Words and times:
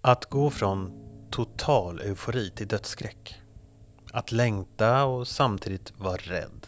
Att 0.00 0.24
gå 0.24 0.50
från 0.50 0.92
total 1.30 2.00
eufori 2.00 2.50
till 2.50 2.68
dödsskräck. 2.68 3.40
Att 4.12 4.32
längta 4.32 5.04
och 5.04 5.28
samtidigt 5.28 5.92
vara 5.98 6.16
rädd. 6.16 6.66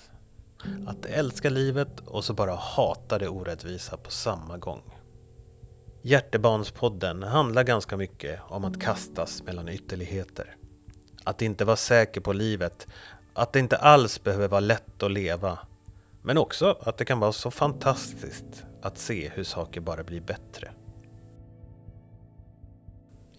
Att 0.86 1.06
älska 1.06 1.50
livet 1.50 2.00
och 2.06 2.24
så 2.24 2.34
bara 2.34 2.54
hata 2.54 3.18
det 3.18 3.28
orättvisa 3.28 3.96
på 3.96 4.10
samma 4.10 4.58
gång. 4.58 4.82
Hjärtebarnspodden 6.02 7.22
handlar 7.22 7.64
ganska 7.64 7.96
mycket 7.96 8.40
om 8.48 8.64
att 8.64 8.80
kastas 8.80 9.42
mellan 9.42 9.68
ytterligheter. 9.68 10.56
Att 11.24 11.42
inte 11.42 11.64
vara 11.64 11.76
säker 11.76 12.20
på 12.20 12.32
livet. 12.32 12.86
Att 13.34 13.52
det 13.52 13.58
inte 13.58 13.76
alls 13.76 14.22
behöver 14.22 14.48
vara 14.48 14.60
lätt 14.60 15.02
att 15.02 15.12
leva. 15.12 15.58
Men 16.22 16.38
också 16.38 16.78
att 16.80 16.98
det 16.98 17.04
kan 17.04 17.20
vara 17.20 17.32
så 17.32 17.50
fantastiskt 17.50 18.64
att 18.82 18.98
se 18.98 19.30
hur 19.34 19.44
saker 19.44 19.80
bara 19.80 20.02
blir 20.02 20.20
bättre. 20.20 20.70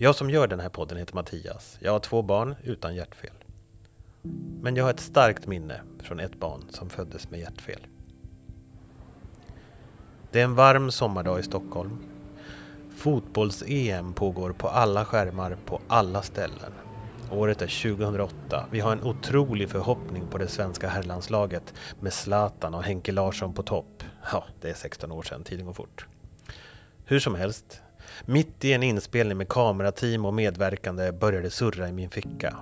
Jag 0.04 0.16
som 0.16 0.30
gör 0.30 0.48
den 0.48 0.60
här 0.60 0.70
podden 0.70 0.98
heter 0.98 1.16
Mattias. 1.16 1.78
Jag 1.80 1.92
har 1.92 2.00
två 2.00 2.22
barn 2.22 2.56
utan 2.64 2.96
hjärtfel. 2.96 3.34
Men 4.62 4.76
jag 4.76 4.84
har 4.84 4.92
ett 4.92 5.00
starkt 5.00 5.48
minne 5.48 5.82
från 6.00 6.20
ett 6.20 6.40
barn 6.40 6.64
som 6.70 6.90
föddes 6.90 7.30
med 7.30 7.40
hjärtfel. 7.40 7.88
Det 10.32 10.40
är 10.40 10.44
en 10.44 10.56
varm 10.56 10.92
sommardag 10.92 11.40
i 11.40 11.44
Stockholm. 11.44 11.98
Fotbolls-EM 12.98 14.14
pågår 14.14 14.52
på 14.52 14.68
alla 14.68 15.06
skärmar 15.06 15.58
på 15.66 15.82
alla 15.88 16.22
ställen. 16.22 16.74
Året 17.32 17.62
är 17.62 17.96
2008. 17.96 18.66
Vi 18.72 18.80
har 18.80 18.92
en 18.92 19.04
otrolig 19.04 19.70
förhoppning 19.70 20.28
på 20.28 20.38
det 20.38 20.48
svenska 20.48 20.88
herrlandslaget 20.88 21.74
med 22.00 22.14
Zlatan 22.14 22.74
och 22.74 22.84
Henke 22.84 23.12
Larsson 23.12 23.54
på 23.54 23.64
topp. 23.64 24.04
Ja, 24.32 24.44
det 24.62 24.70
är 24.70 24.74
16 24.74 25.12
år 25.12 25.24
sedan, 25.24 25.44
tiden 25.44 25.66
går 25.66 25.74
fort. 25.74 26.06
Hur 27.06 27.20
som 27.20 27.36
helst, 27.36 27.82
mitt 28.26 28.66
i 28.66 28.74
en 28.74 28.84
inspelning 28.84 29.38
med 29.38 29.50
kamerateam 29.50 30.26
och 30.26 30.34
medverkande 30.34 31.12
börjar 31.12 31.42
det 31.42 31.50
surra 31.50 31.90
i 31.90 31.92
min 31.92 32.10
ficka. 32.10 32.58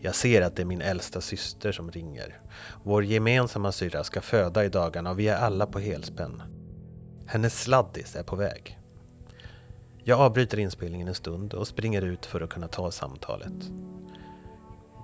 Jag 0.00 0.14
ser 0.14 0.42
att 0.42 0.56
det 0.56 0.62
är 0.62 0.66
min 0.66 0.80
äldsta 0.80 1.20
syster 1.20 1.72
som 1.72 1.90
ringer. 1.90 2.40
Vår 2.82 3.04
gemensamma 3.04 3.72
syrra 3.72 4.04
ska 4.04 4.20
föda 4.20 4.64
i 4.64 4.68
dagarna 4.68 5.10
och 5.10 5.18
vi 5.18 5.28
är 5.28 5.36
alla 5.36 5.66
på 5.66 5.78
helspänn. 5.78 6.42
Hennes 7.26 7.62
sladdis 7.62 8.16
är 8.16 8.22
på 8.22 8.36
väg. 8.36 8.78
Jag 10.04 10.20
avbryter 10.20 10.58
inspelningen 10.58 11.08
en 11.08 11.14
stund 11.14 11.54
och 11.54 11.68
springer 11.68 12.02
ut 12.02 12.26
för 12.26 12.40
att 12.40 12.50
kunna 12.50 12.68
ta 12.68 12.90
samtalet. 12.90 13.70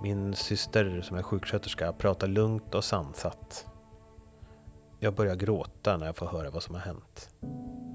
Min 0.03 0.35
syster 0.35 1.01
som 1.01 1.17
är 1.17 1.23
sjuksköterska 1.23 1.93
pratar 1.93 2.27
lugnt 2.27 2.75
och 2.75 2.83
sansat. 2.83 3.65
Jag 4.99 5.13
börjar 5.13 5.35
gråta 5.35 5.97
när 5.97 6.05
jag 6.05 6.15
får 6.15 6.27
höra 6.27 6.49
vad 6.49 6.63
som 6.63 6.75
har 6.75 6.81
hänt. 6.81 7.29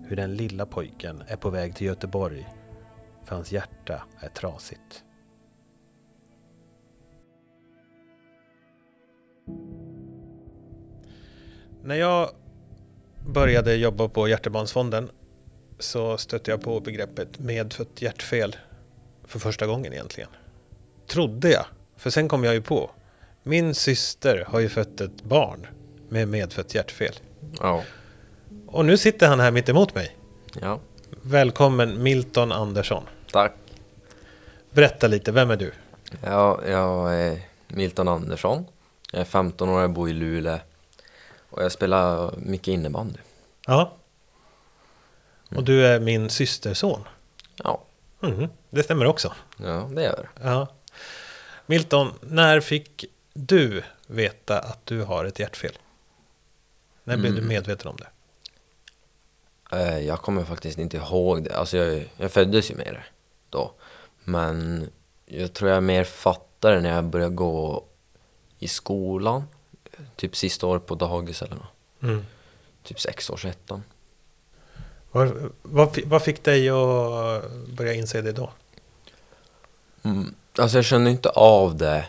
Hur 0.06 0.16
den 0.16 0.34
lilla 0.34 0.66
pojken 0.66 1.22
är 1.28 1.36
på 1.36 1.50
väg 1.50 1.74
till 1.74 1.86
Göteborg 1.86 2.46
för 3.24 3.34
hans 3.34 3.52
hjärta 3.52 4.02
är 4.20 4.28
trasigt. 4.28 5.04
När 11.82 11.94
jag 11.94 12.30
började 13.26 13.74
jobba 13.74 14.08
på 14.08 14.28
Hjärtebarnsfonden 14.28 15.10
så 15.78 16.18
stötte 16.18 16.50
jag 16.50 16.62
på 16.62 16.80
begreppet 16.80 17.38
medfött 17.38 18.02
hjärtfel 18.02 18.56
för 19.24 19.38
första 19.38 19.66
gången 19.66 19.92
egentligen. 19.92 20.30
Trodde 21.06 21.50
jag, 21.50 21.64
för 21.96 22.10
sen 22.10 22.28
kom 22.28 22.44
jag 22.44 22.54
ju 22.54 22.62
på. 22.62 22.90
Min 23.42 23.74
syster 23.74 24.44
har 24.48 24.60
ju 24.60 24.68
fött 24.68 25.00
ett 25.00 25.22
barn 25.22 25.66
med 26.08 26.28
medfött 26.28 26.74
hjärtfel. 26.74 27.14
Ja. 27.60 27.82
Och 28.74 28.84
nu 28.84 28.96
sitter 28.96 29.28
han 29.28 29.40
här 29.40 29.50
mitt 29.50 29.68
emot 29.68 29.94
mig. 29.94 30.16
Ja, 30.60 30.80
Välkommen 31.22 32.02
Milton 32.02 32.52
Andersson. 32.52 33.04
tack. 33.32 33.52
Berätta 34.70 35.06
lite, 35.06 35.32
vem 35.32 35.50
är 35.50 35.56
du? 35.56 35.72
Ja, 36.22 36.60
jag 36.66 37.14
är 37.20 37.40
Milton 37.68 38.08
Andersson. 38.08 38.64
Jag 39.12 39.20
är 39.20 39.24
15 39.24 39.68
år, 39.68 39.80
jag 39.80 39.90
bor 39.92 40.08
i 40.10 40.12
Luleå. 40.12 40.58
Och 41.50 41.62
jag 41.64 41.72
spelar 41.72 42.34
mycket 42.36 42.68
innebandy. 42.68 43.18
Ja. 43.66 43.92
Och 45.56 45.64
du 45.64 45.86
är 45.86 46.00
min 46.00 46.30
systerson. 46.30 47.04
Ja, 47.56 47.82
Mhm, 48.20 48.48
det 48.70 48.82
stämmer 48.82 49.04
också. 49.06 49.32
ja 49.56 49.90
det 49.94 50.02
gör 50.02 50.28
det. 50.34 50.48
Ja. 50.48 50.66
Milton, 51.66 52.12
när 52.20 52.60
fick 52.60 53.04
du 53.34 53.82
veta 54.06 54.58
att 54.58 54.86
du 54.86 55.02
har 55.02 55.24
ett 55.24 55.38
hjärtfel? 55.38 55.78
När 57.04 57.16
blev 57.16 57.32
du 57.32 57.38
Mm. 57.38 57.48
medveten 57.48 57.88
om 57.90 57.96
det? 57.96 58.06
Eh, 59.74 59.98
Jag 59.98 60.20
kommer 60.22 60.44
faktiskt 60.44 60.78
inte 60.78 60.96
ihåg 60.96 61.44
det. 61.44 61.56
Alltså 61.56 61.76
jag, 61.76 62.08
jag 62.16 62.32
föddes 62.32 62.70
ju 62.70 62.74
med 62.74 62.86
det 62.86 63.04
då. 63.50 63.72
Men 64.24 64.88
jag 65.26 65.52
tror 65.52 65.70
jag 65.70 65.82
mer 65.82 66.04
fattade 66.04 66.80
när 66.80 66.94
jag 66.94 67.04
började 67.04 67.34
gå 67.34 67.84
i 68.58 68.68
skolan. 68.68 69.44
Typ 70.16 70.36
sista 70.36 70.66
året 70.66 70.86
på 70.86 70.94
dagis 70.94 71.42
eller 71.42 71.54
något. 71.54 72.02
Mm. 72.02 72.26
Typ 72.82 73.00
sex 73.00 73.30
års 73.30 73.44
ettan. 73.44 73.82
Vad, 75.10 75.52
vad, 75.62 75.98
vad 76.04 76.22
fick 76.22 76.44
dig 76.44 76.68
att 76.68 77.50
börja 77.68 77.92
inse 77.94 78.22
det 78.22 78.32
då? 78.32 78.50
Mm. 80.02 80.34
Alltså 80.58 80.78
jag 80.78 80.84
kände 80.84 81.10
inte 81.10 81.28
av 81.28 81.76
det 81.76 82.06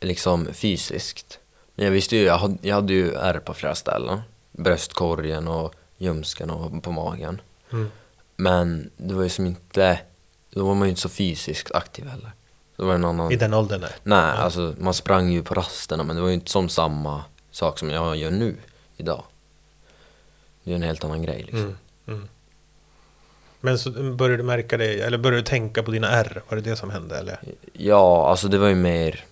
liksom 0.00 0.48
fysiskt. 0.52 1.38
Men 1.74 1.84
jag 1.84 1.92
visste 1.92 2.16
ju, 2.16 2.22
jag 2.22 2.38
hade, 2.38 2.58
jag 2.62 2.74
hade 2.74 2.92
ju 2.92 3.14
ärr 3.14 3.38
på 3.38 3.54
flera 3.54 3.74
ställen. 3.74 4.20
Bröstkorgen 4.52 5.48
och 5.48 5.74
ljumsken 6.00 6.50
och 6.50 6.82
på 6.82 6.92
magen. 6.92 7.40
Mm. 7.72 7.90
Men 8.36 8.90
det 8.96 9.14
var 9.14 9.22
ju 9.22 9.28
som 9.28 9.46
inte, 9.46 10.00
då 10.50 10.64
var 10.64 10.74
man 10.74 10.88
ju 10.88 10.90
inte 10.90 11.00
så 11.00 11.08
fysiskt 11.08 11.74
aktiv 11.74 12.06
heller. 12.06 12.32
Det 12.76 12.84
var 12.84 12.94
en 12.94 13.04
annan... 13.04 13.32
I 13.32 13.36
den 13.36 13.54
åldern? 13.54 13.80
Nej. 13.80 13.90
Nej, 14.02 14.36
alltså 14.36 14.74
man 14.78 14.94
sprang 14.94 15.30
ju 15.30 15.42
på 15.42 15.54
rasterna 15.54 16.02
men 16.02 16.16
det 16.16 16.22
var 16.22 16.28
ju 16.28 16.34
inte 16.34 16.50
som 16.50 16.68
samma 16.68 17.24
sak 17.50 17.78
som 17.78 17.90
jag 17.90 18.16
gör 18.16 18.30
nu, 18.30 18.56
idag. 18.96 19.22
Det 20.64 20.70
är 20.70 20.74
en 20.74 20.82
helt 20.82 21.04
annan 21.04 21.22
grej 21.22 21.42
liksom. 21.42 21.60
Mm. 21.60 21.76
Mm. 22.06 22.28
Men 23.60 23.78
så 23.78 23.90
började 23.90 24.36
du 24.36 24.42
märka 24.42 24.76
det, 24.76 25.00
eller 25.00 25.18
började 25.18 25.42
du 25.42 25.46
tänka 25.46 25.82
på 25.82 25.90
dina 25.90 26.08
ärr? 26.08 26.42
Var 26.48 26.56
det 26.56 26.70
det 26.70 26.76
som 26.76 26.90
hände? 26.90 27.18
Eller? 27.18 27.40
Ja, 27.72 28.28
alltså 28.28 28.48
det 28.48 28.58
var 28.58 28.68
ju 28.68 28.74
mer... 28.74 29.24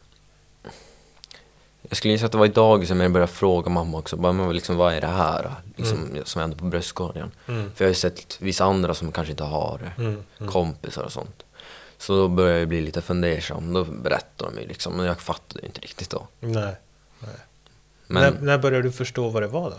Jag 1.89 1.97
skulle 1.97 2.13
gissa 2.15 2.27
att 2.27 2.33
det 2.33 2.39
var 2.39 2.47
idag 2.47 2.87
som 2.87 3.01
jag 3.01 3.13
började 3.13 3.33
fråga 3.33 3.71
mamma 3.71 3.99
också, 3.99 4.17
bara, 4.17 4.33
men 4.33 4.53
liksom, 4.53 4.77
vad 4.77 4.95
är 4.95 5.01
det 5.01 5.07
här 5.07 5.55
liksom, 5.77 6.19
som 6.25 6.41
händer 6.41 6.57
på 6.59 6.65
bröstkorgen? 6.65 7.31
Mm. 7.49 7.71
För 7.75 7.85
jag 7.85 7.89
har 7.89 7.91
ju 7.91 7.95
sett 7.95 8.37
vissa 8.41 8.65
andra 8.65 8.95
som 8.95 9.13
kanske 9.13 9.31
inte 9.31 9.45
har 9.45 9.79
det, 9.79 10.03
Mm. 10.03 10.23
Mm. 10.41 10.53
kompisar 10.53 11.03
och 11.03 11.13
sånt. 11.13 11.43
Så 11.99 12.13
då 12.17 12.29
började 12.29 12.59
jag 12.59 12.69
bli 12.69 12.81
lite 12.81 13.03
fundersam, 13.03 13.73
då 13.73 13.85
berättade 13.85 14.51
de 14.55 14.61
ju 14.61 14.69
liksom, 14.69 14.93
men 14.97 15.07
jag 15.07 15.21
fattade 15.21 15.67
inte 15.67 15.81
riktigt 15.81 16.11
då. 16.11 16.27
Nej. 16.41 16.75
Men 18.07 18.23
När, 18.23 18.41
när 18.41 18.59
började 18.59 18.83
du 18.83 18.93
förstå 18.93 19.29
vad 19.29 19.43
det 19.43 19.47
var 19.49 19.71
då? 19.71 19.77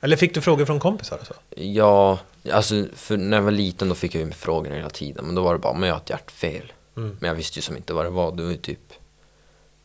Eller 0.00 0.16
fick 0.16 0.34
du 0.34 0.40
frågor 0.40 0.64
från 0.64 0.80
kompisar 0.80 1.18
och 1.20 1.26
så? 1.26 1.34
ja, 1.56 2.18
alltså 2.52 2.74
när 3.08 3.36
jag 3.36 3.42
var 3.42 3.50
liten 3.50 3.88
då 3.88 3.94
fick 3.94 4.14
jag 4.14 4.22
ju 4.24 4.30
frågor 4.30 4.70
hela 4.70 4.90
tiden, 4.90 5.24
men 5.24 5.34
då 5.34 5.42
var 5.42 5.52
det 5.52 5.58
bara, 5.58 5.72
men 5.72 5.88
jag 5.88 5.94
har 5.96 6.00
ett 6.00 6.10
hjärtfel. 6.10 6.72
Mm. 6.96 7.16
Men 7.20 7.28
jag 7.28 7.34
visste 7.34 7.58
ju 7.58 7.62
som 7.62 7.76
inte 7.76 7.92
vad 7.94 8.04
det 8.06 8.10
var. 8.10 8.32
Det 8.32 8.42
var 8.42 8.50
ju 8.50 8.56
typ 8.56 8.92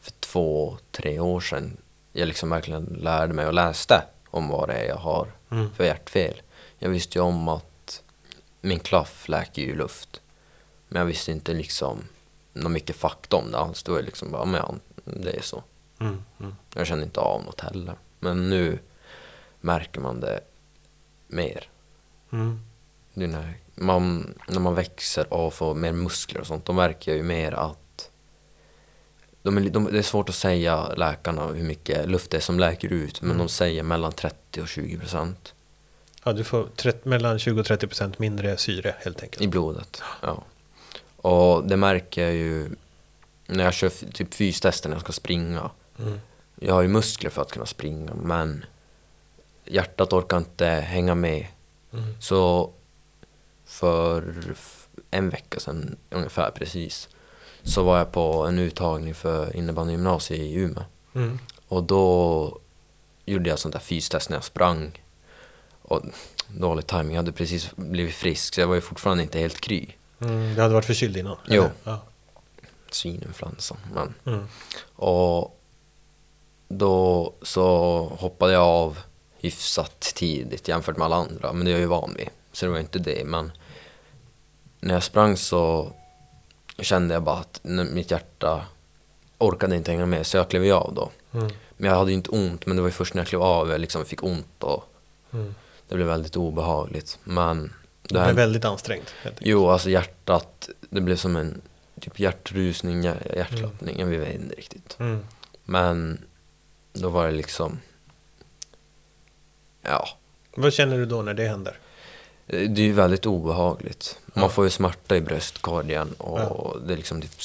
för 0.02 0.12
två, 0.12 0.78
tre 0.92 1.20
år 1.20 1.40
sedan 1.40 1.78
jag 2.14 2.28
liksom 2.28 2.50
verkligen 2.50 2.84
lärde 2.84 3.34
mig 3.34 3.48
och 3.48 3.54
läste 3.54 4.04
om 4.30 4.48
vad 4.50 4.70
det 4.70 4.74
är 4.74 4.88
jag 4.88 4.96
har 4.98 5.32
Mm. 5.52 5.74
för 5.74 5.84
hjärtfel. 5.84 6.42
Jag 6.78 6.90
visste 6.90 7.18
ju 7.18 7.24
om 7.24 7.48
att 7.48 8.04
min 8.62 8.80
klaff 8.80 9.28
läker 9.30 9.62
ju 9.62 9.76
luft. 9.76 10.22
Men 10.88 11.00
jag 11.00 11.06
visste 11.06 11.32
inte 11.32 11.54
liksom 11.54 11.98
något 12.54 12.72
mycket 12.72 12.96
fakta 12.96 13.38
om 13.38 13.52
det 13.52 13.58
alls. 13.58 13.88
Var 13.88 13.98
ju 13.98 14.06
liksom 14.06 14.32
bara, 14.32 14.46
men 14.46 14.80
det 15.04 15.32
är 15.38 15.42
så. 15.42 15.64
Mm. 16.00 16.24
Mm. 16.40 16.56
Jag 16.74 16.88
kände 16.88 17.04
inte 17.06 17.20
av 17.20 17.44
något 17.44 17.62
heller. 17.62 17.96
Men 18.20 18.50
nu 18.50 18.80
märker 19.62 20.02
man 20.02 20.20
det 20.20 20.40
mer. 21.28 21.70
Mm. 22.32 22.60
Det 23.14 23.24
är 23.24 23.28
när, 23.28 23.54
man, 23.76 24.34
när 24.48 24.60
man 24.60 24.76
växer 24.76 25.34
och 25.34 25.54
får 25.54 25.76
mer 25.76 25.92
muskler 25.92 26.42
och 26.42 26.48
sånt, 26.48 26.66
då 26.66 26.74
märker 26.74 27.12
jag 27.12 27.18
ju 27.18 27.24
mer 27.24 27.52
att 27.52 27.78
de 29.56 29.58
är, 29.58 29.70
de, 29.70 29.92
det 29.92 29.98
är 29.98 30.02
svårt 30.02 30.30
att 30.30 30.36
säga 30.36 30.88
läkarna 30.94 31.48
hur 31.48 31.64
mycket 31.64 32.10
luft 32.10 32.32
det 32.32 32.38
är 32.38 32.42
som 32.42 32.60
läker 32.60 32.94
ut, 32.94 33.22
men 33.22 33.30
Mm. 33.32 33.38
de 33.38 33.50
säger 33.50 33.84
mellan 33.84 34.12
30 34.12 34.62
och 34.62 34.68
20 34.68 34.98
procent 34.98 35.54
Ja, 36.24 36.34
du 36.34 36.44
får 36.44 36.64
trett- 36.76 37.06
mellan 37.06 37.40
20 37.40 37.60
och 37.60 37.66
30 37.66 37.88
procent 37.88 38.20
mindre 38.20 38.58
syre 38.58 38.96
helt 39.00 39.24
enkelt. 39.24 39.42
i 39.42 39.48
blodet. 39.48 40.02
Ja. 40.22 40.44
Och 41.18 41.68
det 41.68 41.78
märker 41.78 42.24
jag 42.24 42.34
ju 42.34 42.70
när 43.48 43.64
jag 43.64 43.74
kör 43.74 43.90
typ 44.14 44.34
fystester 44.34 44.90
när 44.90 44.96
jag 44.96 45.02
ska 45.02 45.12
springa. 45.14 45.70
Mm. 46.00 46.20
Jag 46.56 46.74
har 46.74 46.82
ju 46.82 46.88
muskler 46.88 47.30
för 47.30 47.42
att 47.42 47.52
kunna 47.52 47.66
springa, 47.66 48.14
men 48.24 48.66
hjärtat 49.66 50.14
orkar 50.14 50.38
inte 50.38 50.66
hänga 50.68 51.16
med 51.16 51.48
Mm. 51.94 52.16
Så 52.22 52.72
för 53.66 54.34
en 55.12 55.30
vecka 55.30 55.60
sedan 55.60 55.98
ungefär 56.10 56.52
precis 56.52 57.10
så 57.64 57.84
var 57.84 57.98
jag 57.98 58.12
på 58.12 58.46
en 58.46 58.60
uttagning 58.60 59.16
för 59.16 59.56
innebandygymnasiet 59.56 60.40
i 60.40 60.54
Umeå. 60.54 60.84
Mm. 61.16 61.40
Och 61.68 61.84
då 61.84 62.58
gjorde 63.26 63.50
jag 63.50 63.60
sånt 63.60 63.74
där 63.74 63.80
fystest 63.80 64.30
när 64.30 64.38
jag 64.38 64.44
sprang. 64.44 65.02
Och 65.82 66.02
dålig 66.48 66.88
timing, 66.88 67.10
jag 67.12 67.18
hade 67.18 67.32
precis 67.32 67.76
blivit 67.76 68.16
frisk 68.16 68.54
så 68.54 68.62
jag 68.62 68.68
var 68.68 68.76
ju 68.76 68.82
fortfarande 68.82 69.24
inte 69.24 69.40
helt 69.40 69.62
kry. 69.62 69.90
Mm, 70.22 70.56
det 70.56 70.62
hade 70.62 70.74
varit 70.74 70.86
förkyld 70.86 71.18
innan? 71.18 71.38
Jo. 71.48 71.66
Ja. 71.84 72.00
Svininfluensan. 72.92 73.78
Men, 73.94 74.14
Mm. 74.26 74.48
och 74.96 75.60
då 76.68 77.34
så 77.42 77.68
hoppade 78.20 78.54
jag 78.54 78.64
av 78.64 79.00
hyfsat 79.38 80.00
tidigt 80.00 80.68
jämfört 80.68 80.98
med 80.98 81.06
alla 81.06 81.16
andra, 81.16 81.54
men 81.54 81.66
det 81.66 81.72
är 81.72 81.74
jag 81.74 81.80
ju 81.82 81.86
van 81.86 82.14
vid. 82.18 82.30
Så 82.52 82.66
det 82.66 82.72
var 82.72 82.80
inte 82.80 83.00
det, 83.00 83.26
men 83.26 83.52
när 84.80 84.94
jag 84.94 85.04
sprang 85.04 85.38
så 85.38 85.94
kände 86.82 87.14
jag 87.14 87.24
bara 87.24 87.38
att 87.40 87.60
mitt 87.64 88.12
hjärta 88.12 88.66
orkade 89.38 89.76
inte 89.76 89.92
hänga 89.92 90.06
med, 90.06 90.28
så 90.28 90.38
jag 90.38 90.50
klev 90.50 90.66
ju 90.66 90.72
av 90.72 90.94
då. 90.94 91.10
Mm. 91.34 91.50
Men 91.78 91.90
jag 91.90 91.98
hade 91.98 92.12
ju 92.12 92.18
inte 92.18 92.30
ont, 92.30 92.66
men 92.66 92.76
det 92.76 92.82
var 92.82 92.90
ju 92.90 92.94
först 92.94 93.14
när 93.14 93.22
jag 93.22 93.28
klev 93.28 93.42
av 93.42 93.70
jag 93.70 93.82
liksom 93.82 94.06
fick 94.06 94.24
ont 94.24 94.64
och 94.64 94.84
Mm. 95.34 95.56
det 95.88 95.96
blev 95.96 96.08
väldigt 96.08 96.36
obehagligt. 96.38 97.20
Men 97.24 97.74
Det 98.02 98.14
det 98.20 98.24
blev 98.24 98.36
väldigt 98.36 98.66
ansträngt. 98.66 99.14
jo, 99.40 99.70
alltså 99.70 99.90
hjärtat, 99.90 100.70
det 100.90 101.02
blev 101.02 101.16
som 101.16 101.36
en 101.36 101.62
typ 102.02 102.20
hjärtrusning, 102.20 103.02
hjär- 103.02 103.36
hjärtklappning, 103.36 104.00
jag 104.00 104.08
vet 104.08 104.34
inte 104.36 104.56
riktigt. 104.56 104.96
Mm. 105.00 105.26
Men 105.66 106.26
då 106.94 107.10
var 107.10 107.26
det 107.26 107.32
liksom, 107.32 107.80
ja, 109.82 110.08
Vad 110.56 110.74
känner 110.74 110.98
du 110.98 111.06
då 111.06 111.22
när 111.22 111.34
det 111.34 111.48
händer? 111.48 111.78
Det 112.50 112.82
är 112.82 112.86
ju 112.86 112.92
väldigt 112.94 113.26
obehagligt. 113.26 114.20
Man 114.34 114.44
Ja. 114.44 114.50
får 114.50 114.64
ju 114.64 114.70
smärta 114.70 115.16
i 115.18 115.22
bröstkorgen 115.22 116.14
och 116.18 116.40
Ja. 116.40 116.76
det 116.88 116.96
liksom 116.96 117.22
typ 117.22 117.42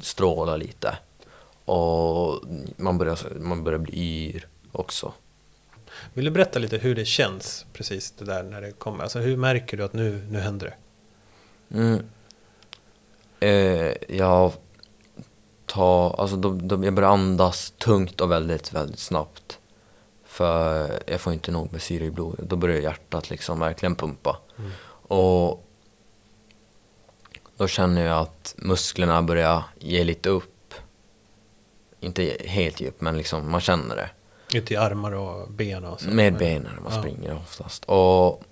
strålar 0.00 0.58
lite. 0.58 0.98
Och 1.64 2.40
man 2.76 2.98
börjar, 2.98 3.18
man 3.40 3.64
börjar 3.64 3.78
bli 3.78 3.98
yr 3.98 4.46
också. 4.72 5.12
Vill 6.14 6.24
du 6.24 6.30
berätta 6.30 6.58
lite 6.58 6.78
hur 6.78 6.94
det 6.94 7.04
känns 7.04 7.66
precis 7.72 8.10
det 8.18 8.24
där 8.24 8.42
när 8.42 8.60
det 8.60 8.72
kommer? 8.72 9.02
Alltså 9.04 9.18
hur 9.18 9.36
märker 9.36 9.76
du 9.76 9.84
att 9.84 9.92
nu, 9.92 10.26
nu 10.30 10.40
händer 10.40 10.66
det? 10.66 11.78
Mm. 11.78 12.02
Eh, 13.40 14.16
jag 14.16 14.52
tar, 15.66 16.20
alltså 16.20 16.36
då, 16.36 16.50
då, 16.50 16.84
jag 16.84 16.94
börjar 16.94 17.10
andas 17.10 17.70
tungt 17.78 18.20
och 18.20 18.30
väldigt, 18.30 18.72
väldigt 18.72 18.98
snabbt. 18.98 19.58
För 20.34 20.90
jag 21.06 21.20
får 21.20 21.32
inte 21.32 21.50
nog 21.50 21.72
med 21.72 21.82
syre 21.82 22.04
i 22.04 22.10
blodet. 22.10 22.48
Då 22.48 22.56
börjar 22.56 22.80
hjärtat 22.80 23.30
liksom 23.30 23.60
verkligen 23.60 23.96
pumpa. 23.96 24.36
Mm. 24.58 24.70
Och 25.08 25.64
då 27.56 27.66
känner 27.66 28.06
jag 28.06 28.18
att 28.18 28.54
musklerna 28.58 29.22
börjar 29.22 29.62
ge 29.78 30.04
lite 30.04 30.28
upp. 30.28 30.74
Inte 32.00 32.36
helt 32.44 32.80
djupt, 32.80 33.00
men 33.00 33.16
liksom 33.16 33.50
man 33.50 33.60
känner 33.60 33.96
det. 33.96 34.10
Ut 34.58 34.70
i 34.70 34.76
armar 34.76 35.12
och 35.12 35.50
ben 35.50 35.84
och 35.84 36.00
så? 36.00 36.08
Med 36.08 36.36
benen 36.38 36.72
när 36.74 36.82
man 36.82 36.92
Ja. 36.94 37.00
springer 37.00 37.36
oftast. 37.36 37.84
Och 37.84 38.42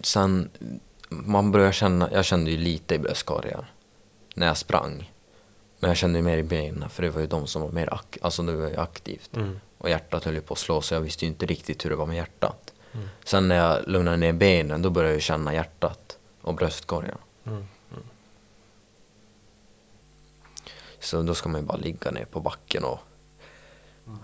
sen, 0.00 0.50
man 1.08 1.52
börjar 1.52 1.72
känna, 1.72 2.12
jag 2.12 2.24
kände 2.24 2.50
ju 2.50 2.56
lite 2.56 2.94
i 2.94 2.98
bröstkorgen 2.98 3.64
när 4.34 4.46
jag 4.46 4.56
sprang. 4.56 5.12
Men 5.78 5.90
jag 5.90 5.96
kände 5.96 6.18
ju 6.18 6.22
mer 6.24 6.38
i 6.38 6.42
benen 6.42 6.90
för 6.90 7.02
det 7.02 7.10
var 7.10 7.20
ju 7.20 7.26
de 7.26 7.46
som 7.46 7.62
var 7.62 7.70
mer 7.70 7.86
ak- 7.86 8.18
alltså 8.22 8.42
det 8.42 8.52
var 8.52 8.68
ju 8.68 8.76
aktivt. 8.76 9.36
Mm. 9.36 9.60
Och 9.78 9.90
hjärtat 9.90 10.24
höll 10.24 10.34
ju 10.34 10.40
på 10.40 10.52
att 10.54 10.58
slå 10.60 10.80
så 10.82 10.94
jag 10.94 11.00
visste 11.00 11.24
ju 11.24 11.28
inte 11.30 11.46
riktigt 11.46 11.84
hur 11.84 11.90
det 11.90 11.96
var 11.96 12.06
med 12.06 12.16
hjärtat. 12.16 12.72
Mm. 12.92 13.08
Sen 13.24 13.48
när 13.48 13.56
jag 13.56 13.88
lugnade 13.88 14.16
ner 14.16 14.32
benen 14.32 14.82
då 14.82 14.90
började 14.90 15.14
jag 15.14 15.22
känna 15.22 15.54
hjärtat 15.54 16.18
och 16.40 16.54
bröstkorgen. 16.54 17.18
Mm. 17.46 17.64
Så 21.00 21.22
då 21.22 21.34
ska 21.34 21.48
man 21.48 21.60
ju 21.60 21.66
bara 21.66 21.76
ligga 21.78 22.10
ner 22.10 22.24
på 22.24 22.40
backen 22.40 22.84
och 22.84 22.98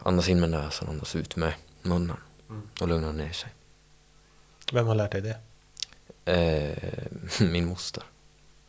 andas 0.03 0.29
in 0.29 0.41
med 0.41 0.51
näsan 0.51 0.89
och 0.89 0.95
andas 0.95 1.17
ut 1.17 1.37
med 1.37 1.55
munnen. 1.83 2.17
Mm. 2.49 2.69
Och 2.81 2.89
lugna 2.89 3.13
ner 3.13 3.33
sig. 3.33 3.51
Vem 4.73 4.87
har 4.87 4.95
lärt 4.95 5.13
dig 5.13 5.21
det? 5.21 5.39
Eh, 6.33 7.03
min 7.47 7.67
moster. 7.67 8.03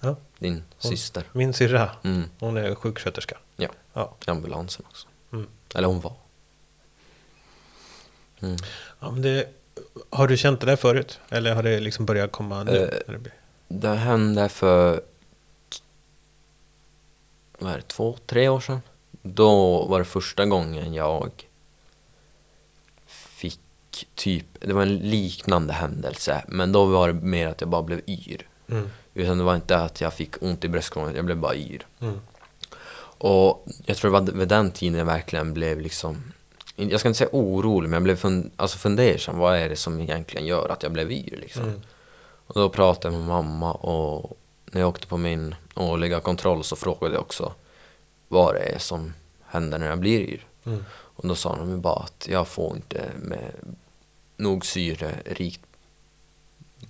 Ja. 0.03 0.15
Din 0.39 0.63
Hon- 0.81 0.91
syster. 0.91 1.23
Min 1.31 1.53
syrra, 1.53 1.89
Mm, 2.03 2.29
hon 2.39 2.57
är 2.57 2.75
sjuksköterska. 2.75 3.37
Ja. 3.55 3.69
Ja. 3.93 4.13
i 4.27 4.29
ambulansen 4.29 4.85
också. 4.89 5.07
Mm. 5.31 5.47
Eller 5.75 5.87
hon 5.87 5.99
var. 6.01 6.13
Mm. 8.39 8.57
ja 8.99 9.11
men 9.11 9.21
det, 9.21 9.47
har 10.09 10.27
du 10.27 10.37
känt 10.37 10.59
det 10.59 10.65
där 10.65 10.75
förut? 10.75 11.19
Eller 11.29 11.55
har 11.55 11.63
det 11.63 11.79
liksom 11.79 12.05
börjat 12.05 12.31
komma 12.31 12.63
nu? 12.63 13.01
Eh? 13.07 13.13
Det 13.67 13.89
hände 13.95 14.49
för 14.49 15.01
vad 17.59 17.71
är 17.73 17.77
det, 17.77 17.81
två, 17.87 18.17
tre 18.25 18.49
år 18.49 18.59
sedan. 18.59 18.81
Då 19.21 19.85
var 19.85 19.99
det 19.99 20.05
första 20.05 20.45
gången 20.45 20.93
jag 20.93 21.45
fick 23.07 23.59
typ, 24.15 24.45
det 24.59 24.73
var 24.73 24.81
en 24.81 24.97
liknande 24.97 25.73
händelse, 25.73 26.43
men 26.47 26.71
då 26.71 26.85
var 26.85 27.07
det 27.07 27.13
mer 27.13 27.47
att 27.47 27.61
jag 27.61 27.69
bara 27.69 27.81
blev 27.83 28.01
yr. 28.07 28.47
Mm. 28.73 28.89
Utan 29.13 29.37
det 29.37 29.43
var 29.43 29.55
inte 29.55 29.77
att 29.77 30.01
jag 30.01 30.13
fick 30.13 30.41
ont 30.41 30.63
i 30.63 30.67
bröstkorgen, 30.67 31.15
jag 31.15 31.25
blev 31.25 31.37
bara 31.37 31.55
yr. 31.55 31.85
Mm. 31.99 32.19
Och 33.17 33.65
jag 33.85 33.97
tror 33.97 34.11
det 34.11 34.19
var 34.19 34.31
vid 34.31 34.47
den 34.47 34.71
tiden 34.71 34.99
jag 34.99 35.05
verkligen 35.05 35.53
blev 35.53 35.79
liksom, 35.81 36.33
jag 36.75 36.99
ska 36.99 37.09
inte 37.09 37.17
säga 37.17 37.29
orolig, 37.31 37.89
men 37.89 37.93
jag 37.93 38.03
blev 38.03 38.15
fun, 38.15 38.51
alltså 38.55 38.77
fundersam. 38.77 39.37
Vad 39.37 39.57
är 39.57 39.69
det 39.69 39.75
som 39.75 40.01
egentligen 40.01 40.45
gör 40.45 40.69
att 40.69 40.83
jag 40.83 40.91
blev 40.91 41.11
yr 41.11 41.37
liksom? 41.41 41.63
Mm. 41.63 41.81
Och 42.47 42.53
då 42.53 42.69
pratade 42.69 43.13
jag 43.15 43.19
med 43.19 43.27
mamma 43.27 43.71
och 43.71 44.37
när 44.65 44.81
jag 44.81 44.89
åkte 44.89 45.07
på 45.07 45.17
min 45.17 45.55
årliga 45.75 46.19
kontroll 46.19 46.63
så 46.63 46.75
frågade 46.75 47.13
jag 47.13 47.21
också 47.21 47.53
vad 48.27 48.55
det 48.55 48.61
är 48.61 48.79
som 48.79 49.13
händer 49.45 49.79
när 49.79 49.87
jag 49.89 49.99
blir 49.99 50.19
yr. 50.19 50.45
Mm. 50.65 50.83
Och 50.91 51.27
då 51.27 51.35
sa 51.35 51.55
de 51.55 51.81
bara 51.81 52.03
att 52.03 52.27
jag 52.29 52.47
får 52.47 52.75
inte 52.75 53.11
med 53.21 53.51
nog 54.37 54.65
syrerikt 54.65 55.61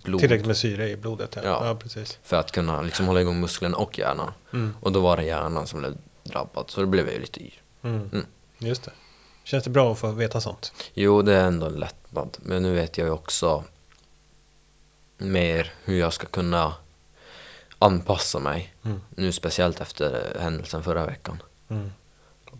blod 0.04 0.20
Tillräckligt 0.20 0.48
med 0.48 0.58
syre 0.58 0.90
i 0.90 0.96
blodet. 0.98 1.36
Ja, 1.36 1.42
Ja. 1.44 1.68
ja 1.68 1.76
precis. 1.76 2.20
för 2.24 2.38
att 2.40 2.52
kunna 2.52 2.82
liksom 2.82 3.06
hålla 3.08 3.22
igång 3.22 3.40
musklerna 3.40 3.78
och 3.78 4.00
hjärnan. 4.00 4.32
Mm. 4.54 4.76
Och 4.82 4.92
då 4.92 5.00
var 5.00 5.18
det 5.18 5.24
hjärnan 5.24 5.68
som 5.68 5.80
blev 5.80 5.98
drabbad, 6.24 6.66
så 6.68 6.82
då 6.82 6.88
blev 6.88 7.06
jag 7.06 7.14
ju 7.14 7.22
lite 7.22 7.40
yr. 7.44 7.62
Mm. 7.82 8.10
Mm. 8.14 8.26
Just 8.58 8.84
det. 8.84 8.92
Känns 9.44 9.64
det 9.64 9.70
bra 9.70 9.92
att 9.92 10.00
få 10.00 10.12
veta 10.12 10.42
sånt? 10.42 10.74
Jo, 10.94 11.22
det 11.22 11.34
är 11.36 11.46
ändå 11.48 11.66
en 11.66 11.74
lättnad. 11.74 12.38
Men 12.42 12.64
nu 12.64 12.74
vet 12.74 12.98
jag 12.98 13.06
ju 13.06 13.12
också 13.12 13.64
mer 15.18 15.74
hur 15.84 16.00
jag 16.00 16.14
ska 16.14 16.28
kunna 16.28 16.74
anpassa 17.80 18.40
mig. 18.40 18.74
Mm. 18.84 19.02
Nu 19.10 19.32
speciellt 19.32 19.82
efter 19.82 20.38
händelsen 20.40 20.84
förra 20.84 21.06
veckan. 21.06 21.44
Mm. 21.70 21.92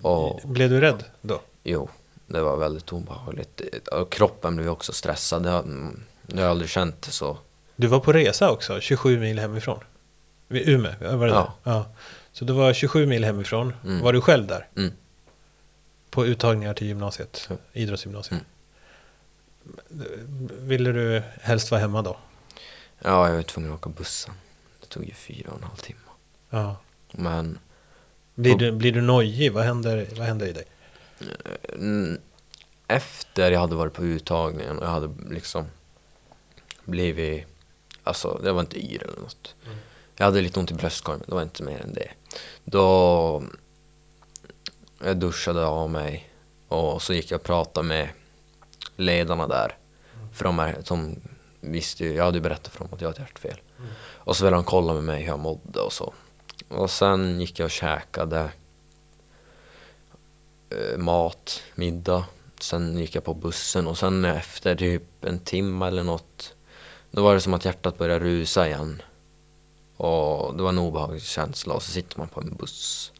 Och 0.02 0.42
Blev 0.44 0.70
du 0.70 0.82
rädd 0.82 1.04
då? 1.22 1.42
jo, 1.64 1.90
det 2.28 2.42
var 2.42 2.58
väldigt 2.58 2.94
obehagligt. 2.94 3.62
Och 3.92 4.12
kroppen 4.12 4.56
blev 4.56 4.70
också 4.70 4.94
stressad. 4.94 5.46
Jag, 6.26 6.34
mm, 6.34 6.44
har 6.44 6.52
aldrig 6.52 6.70
känt 6.70 7.02
det 7.02 7.12
så. 7.12 7.38
Du 7.76 7.88
var 7.88 8.00
på 8.00 8.14
resa 8.14 8.52
också, 8.52 8.80
27 8.80 9.20
mil 9.20 9.40
hemifrån. 9.40 9.80
Vid 10.48 10.70
Umeå, 10.70 11.18
var 11.18 11.28
det 11.28 11.34
Ja. 11.34 11.54
ja. 11.64 11.86
Så 12.32 12.46
du 12.46 12.54
var 12.54 12.74
27 12.74 13.06
mil 13.06 13.24
hemifrån. 13.24 13.74
Mm. 13.84 14.02
Var 14.02 14.14
du 14.14 14.22
själv 14.22 14.48
där? 14.48 14.68
Mm. 14.76 14.94
På 16.10 16.26
uttagningar 16.26 16.74
till 16.74 16.88
gymnasiet? 16.88 17.48
Ja. 17.50 17.56
Idrottsgymnasiet? 17.74 18.42
Mm. 18.42 18.44
Ville 20.60 20.92
du 20.92 21.24
helst 21.42 21.72
vara 21.72 21.82
hemma 21.82 22.02
då? 22.02 22.18
Ja, 23.00 23.28
jag 23.28 23.36
var 23.36 23.42
tvungen 23.42 23.72
att 23.72 23.80
åka 23.80 23.90
bussen. 23.90 24.34
Det 24.82 24.88
tog 24.88 25.06
ju 25.06 25.14
fyra 25.14 25.52
och 25.52 25.58
en 25.58 25.64
halv 25.64 25.76
timme. 25.78 26.00
Ja. 26.50 26.76
Men 27.12 27.60
Blir, 28.36 28.56
du, 28.56 28.72
blir 28.72 28.92
du 28.92 29.02
nojig? 29.02 29.54
Vad 29.54 29.64
händer, 29.64 30.08
vad 30.18 30.28
händer 30.28 30.48
i 30.48 30.52
dig? 30.54 30.64
Mm, 31.74 32.20
efter 32.88 33.52
jag 33.52 33.60
hade 33.60 33.76
varit 33.76 33.94
på 33.94 34.04
uttagningen 34.04 34.78
och 34.78 34.86
jag 34.86 34.90
hade 34.92 35.10
liksom 35.30 35.66
blivit, 36.86 37.46
alltså 38.04 38.40
det 38.44 38.52
var 38.52 38.62
inte 38.62 38.86
yr 38.86 39.04
eller 39.04 39.22
något. 39.22 39.56
Mm. 39.66 39.78
Jag 40.16 40.26
hade 40.26 40.42
lite 40.42 40.60
ont 40.60 40.72
i 40.72 40.74
bröstkorgen, 40.74 41.20
men 41.20 41.30
det 41.30 41.36
var 41.36 41.42
inte 41.42 41.64
mer 41.64 41.82
än 41.82 41.94
det. 41.94 42.12
Då 42.64 43.44
jag 45.04 45.18
duschade 45.18 45.66
av 45.66 45.90
mig 45.90 46.30
och 46.68 47.02
så 47.02 47.14
gick 47.14 47.32
jag 47.32 47.40
och 47.40 47.46
pratade 47.46 47.88
med 47.88 48.10
ledarna 48.96 49.48
där. 49.48 49.78
För 50.34 50.44
de, 50.44 50.60
är, 50.60 50.78
de 50.88 51.16
visste 51.60 52.04
ju, 52.04 52.14
jag 52.14 52.26
hade 52.26 52.38
ju 52.38 52.42
berättat 52.42 52.74
för 52.74 52.80
dem 52.80 52.94
att 52.94 53.02
jag 53.02 53.08
hade 53.08 53.22
ett 53.22 53.30
hjärtfel. 53.30 53.62
Och 53.98 54.38
så 54.38 54.46
ville 54.46 54.56
de 54.56 54.64
kolla 54.64 54.94
med 54.94 55.04
mig 55.04 55.22
hur 55.22 55.28
jag 55.28 55.40
mådde 55.40 55.80
och 55.80 55.94
så. 55.94 56.14
Och 56.68 56.92
sen 56.92 57.40
gick 57.40 57.60
jag 57.60 57.66
och 57.66 57.72
käkade 57.72 58.52
eh, 60.70 60.98
mat, 60.98 61.62
middag. 61.76 62.26
Sen 62.60 62.98
gick 62.98 63.16
jag 63.16 63.24
på 63.24 63.34
bussen 63.34 63.88
och 63.88 63.98
sen 63.98 64.26
efter 64.26 64.76
typ 64.76 65.26
en 65.26 65.40
timme 65.40 65.88
eller 65.88 66.04
något 66.04 66.54
då 67.16 67.24
var 67.24 67.34
det 67.34 67.42
som 67.42 67.54
att 67.54 67.66
hjärtat 67.66 67.98
började 67.98 68.26
rusa 68.26 68.68
igen. 68.68 69.02
Och 69.98 70.56
det 70.58 70.64
var 70.64 70.70
en 70.70 70.80
obehaglig 70.80 71.22
känsla 71.22 71.74
och 71.74 71.84
så 71.84 71.92
sitter 71.92 72.18
man 72.20 72.28
på 72.28 72.42
en 72.42 72.56
buss 72.56 73.12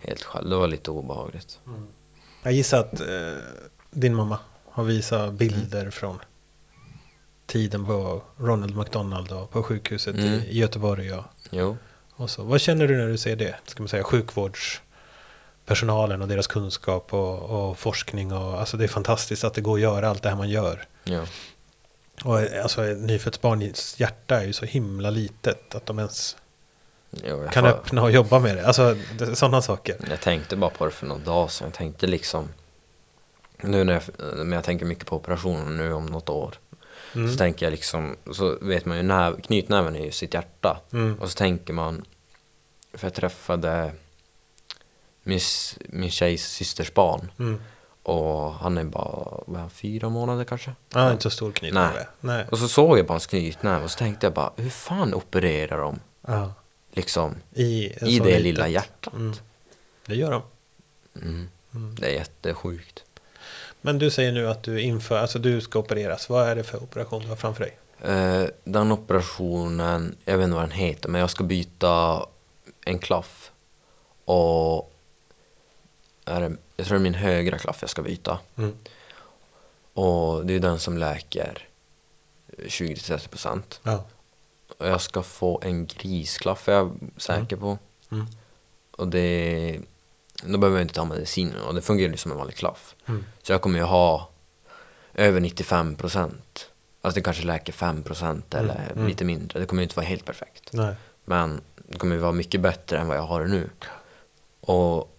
helt 0.00 0.22
själv. 0.22 0.50
Det 0.50 0.56
var 0.56 0.68
lite 0.68 0.90
obehagligt. 0.90 1.58
Jag 2.42 2.52
gissar 2.52 2.78
att 2.80 3.00
eh, 3.00 3.06
din 3.90 4.14
mamma 4.14 4.38
har 4.70 4.84
visat 4.84 5.32
bilder 5.32 5.90
från 5.90 6.18
tiden 7.46 7.86
på 7.86 8.22
Ronald 8.36 8.76
McDonald 8.76 9.32
och 9.32 9.50
på 9.50 9.62
sjukhuset 9.62 10.14
Mm. 10.16 10.40
i 10.40 10.58
Göteborg. 10.58 11.12
Och, 11.12 11.24
Jo. 11.50 11.76
och 12.16 12.30
så. 12.30 12.42
Vad 12.42 12.60
känner 12.60 12.88
du 12.88 12.96
när 12.96 13.08
du 13.08 13.18
ser 13.18 13.36
det? 13.36 13.54
Ska 13.66 13.82
man 13.82 13.88
säga 13.88 14.04
sjukvårdspersonalen 14.04 16.22
och 16.22 16.28
deras 16.28 16.46
kunskap 16.46 17.14
och, 17.14 17.68
och 17.70 17.78
forskning. 17.78 18.32
Och, 18.32 18.60
alltså 18.60 18.76
det 18.76 18.84
är 18.84 18.88
fantastiskt 18.88 19.44
att 19.44 19.54
det 19.54 19.60
går 19.60 19.74
att 19.74 19.80
göra 19.82 20.08
allt 20.08 20.22
det 20.22 20.28
här 20.28 20.36
man 20.36 20.48
gör. 20.48 20.86
Ja. 21.04 21.24
Och 22.22 22.38
alltså 22.62 22.84
ett 22.84 22.98
nyfött 22.98 23.40
barns 23.40 24.00
hjärta 24.00 24.40
är 24.40 24.44
ju 24.46 24.52
så 24.52 24.64
himla 24.64 25.10
litet 25.10 25.74
att 25.74 25.86
de 25.86 25.98
ens 25.98 26.36
Jo, 27.10 27.48
kan 27.52 27.62
får- 27.64 27.70
öppna 27.70 28.02
och 28.02 28.10
jobba 28.10 28.38
med 28.38 28.56
det. 28.56 28.66
Alltså 28.66 28.96
sådana 29.34 29.62
saker. 29.62 29.96
jag 30.10 30.20
tänkte 30.20 30.56
bara 30.56 30.70
på 30.70 30.84
det 30.84 30.90
för 30.90 31.06
några 31.06 31.24
dagar 31.24 31.48
sedan. 31.48 31.66
Jag 31.66 31.74
tänkte 31.74 32.06
liksom... 32.06 32.48
Nu 33.60 33.84
när 33.84 33.92
jag, 33.92 34.02
men 34.36 34.52
jag 34.52 34.64
tänker 34.64 34.86
mycket 34.86 35.06
på 35.06 35.16
operationen 35.16 35.76
nu 35.76 35.92
om 35.92 36.06
något 36.06 36.28
år. 36.28 36.54
Mm. 37.14 37.32
Så 37.32 37.38
tänker 37.38 37.66
jag 37.66 37.70
liksom, 37.70 38.16
så 38.32 38.58
vet 38.60 38.84
man 38.84 38.96
ju, 38.96 39.02
näv, 39.02 39.40
knytnäven 39.40 39.96
är 39.96 40.04
ju 40.04 40.10
sitt 40.10 40.34
hjärta. 40.34 40.80
Mm. 40.92 41.18
Och 41.20 41.30
så 41.30 41.36
tänker 41.36 41.72
man, 41.72 42.04
för 42.94 43.06
jag 43.06 43.14
träffade 43.14 43.92
min, 45.22 45.40
min 45.88 46.10
tjejs 46.10 46.46
systers 46.46 46.94
barn. 46.94 47.30
Mm. 47.38 47.60
Och 48.04 48.52
han 48.54 48.78
är 48.78 48.84
bara, 48.84 49.42
vad 49.46 49.56
är 49.56 49.60
han, 49.60 49.70
fyra 49.70 50.08
månader 50.08 50.44
kanske? 50.44 50.72
Ja, 50.94 51.10
inte 51.12 51.22
så 51.22 51.30
stor 51.30 51.52
knytnäve. 51.52 51.92
Nej. 51.94 52.06
Nej. 52.36 52.46
Och 52.50 52.58
så 52.58 52.68
såg 52.68 52.98
jag 52.98 53.06
bara 53.06 53.12
hans 53.12 53.26
knytnäve 53.26 53.84
och 53.84 53.90
så 53.90 53.98
tänkte 53.98 54.26
jag 54.26 54.32
bara, 54.34 54.50
hur 54.56 54.70
fan 54.70 55.14
opererar 55.14 55.78
de 55.80 56.00
Ja. 56.26 56.52
liksom 56.92 57.34
I, 57.54 57.64
i 57.64 57.88
det 57.98 58.06
litet- 58.06 58.42
lilla 58.42 58.68
hjärtat? 58.68 59.14
Mm. 59.14 59.34
Det 60.06 60.14
gör 60.14 60.30
de. 60.30 60.42
Mm. 61.22 61.48
Mm. 61.74 61.94
Det 61.94 62.06
är 62.06 62.10
jättesjukt. 62.12 63.04
Men 63.80 63.98
du 63.98 64.10
säger 64.10 64.32
nu 64.32 64.48
att 64.48 64.62
du 64.62 64.80
inför, 64.80 65.18
alltså 65.18 65.38
du 65.38 65.60
ska 65.60 65.78
opereras. 65.78 66.28
Vad 66.28 66.48
är 66.48 66.56
det 66.56 66.62
för 66.64 66.82
operation 66.82 67.22
du 67.22 67.28
har 67.28 67.36
framför 67.36 67.64
dig? 67.64 67.76
Eh, 68.14 68.48
den 68.64 68.92
operationen, 68.92 70.16
jag 70.24 70.38
vet 70.38 70.44
inte 70.44 70.54
vad 70.54 70.62
den 70.62 70.70
heter, 70.70 71.08
men 71.08 71.20
jag 71.20 71.30
ska 71.30 71.44
byta 71.44 72.26
en 72.84 72.98
klaff. 72.98 73.50
Och 74.24 74.92
är 76.24 76.40
det, 76.40 76.56
jag 76.76 76.86
tror 76.86 76.98
det 76.98 77.02
är 77.02 77.02
min 77.02 77.14
högra 77.14 77.58
klaff 77.58 77.78
jag 77.80 77.90
ska 77.90 78.02
byta. 78.02 78.38
Mm. 78.56 78.74
Och 79.92 80.46
det 80.46 80.54
är 80.54 80.60
den 80.60 80.78
som 80.78 80.98
läker 80.98 81.68
20-30 82.58 83.28
procent. 83.28 83.80
Ja. 83.82 84.04
Och 84.78 84.88
jag 84.88 85.00
ska 85.00 85.22
få 85.22 85.60
en 85.62 85.86
grisklaff 85.86 86.68
är 86.68 86.72
jag 86.72 86.98
säker 87.16 87.56
på. 87.56 87.78
Mm. 88.10 88.26
Och 88.90 89.08
det, 89.08 89.80
då 90.42 90.58
behöver 90.58 90.78
jag 90.78 90.84
inte 90.84 90.94
ta 90.94 91.04
medicinen 91.04 91.62
och 91.62 91.74
det 91.74 91.82
fungerar 91.82 92.10
ju 92.10 92.16
som 92.16 92.32
en 92.32 92.38
vanlig 92.38 92.56
klaff. 92.56 92.94
Mm. 93.06 93.24
Så 93.42 93.52
jag 93.52 93.62
kommer 93.62 93.78
ju 93.78 93.84
ha 93.84 94.28
över 95.14 95.40
95 95.40 95.96
procent. 95.96 96.70
Alltså 97.00 97.20
det 97.20 97.24
kanske 97.24 97.44
läker 97.44 97.72
5 97.72 98.02
procent 98.02 98.54
Mm, 98.54 98.70
eller 98.70 98.92
mm. 98.92 99.06
lite 99.06 99.24
mindre. 99.24 99.60
Det 99.60 99.66
kommer 99.66 99.82
ju 99.82 99.84
inte 99.84 99.96
vara 99.96 100.06
helt 100.06 100.24
perfekt. 100.24 100.72
Nej. 100.72 100.94
Men 101.24 101.60
det 101.76 101.98
kommer 101.98 102.14
ju 102.14 102.20
vara 102.20 102.32
mycket 102.32 102.60
bättre 102.60 102.98
än 102.98 103.08
vad 103.08 103.16
jag 103.16 103.22
har 103.22 103.44
nu. 103.44 103.70
Och 104.60 105.13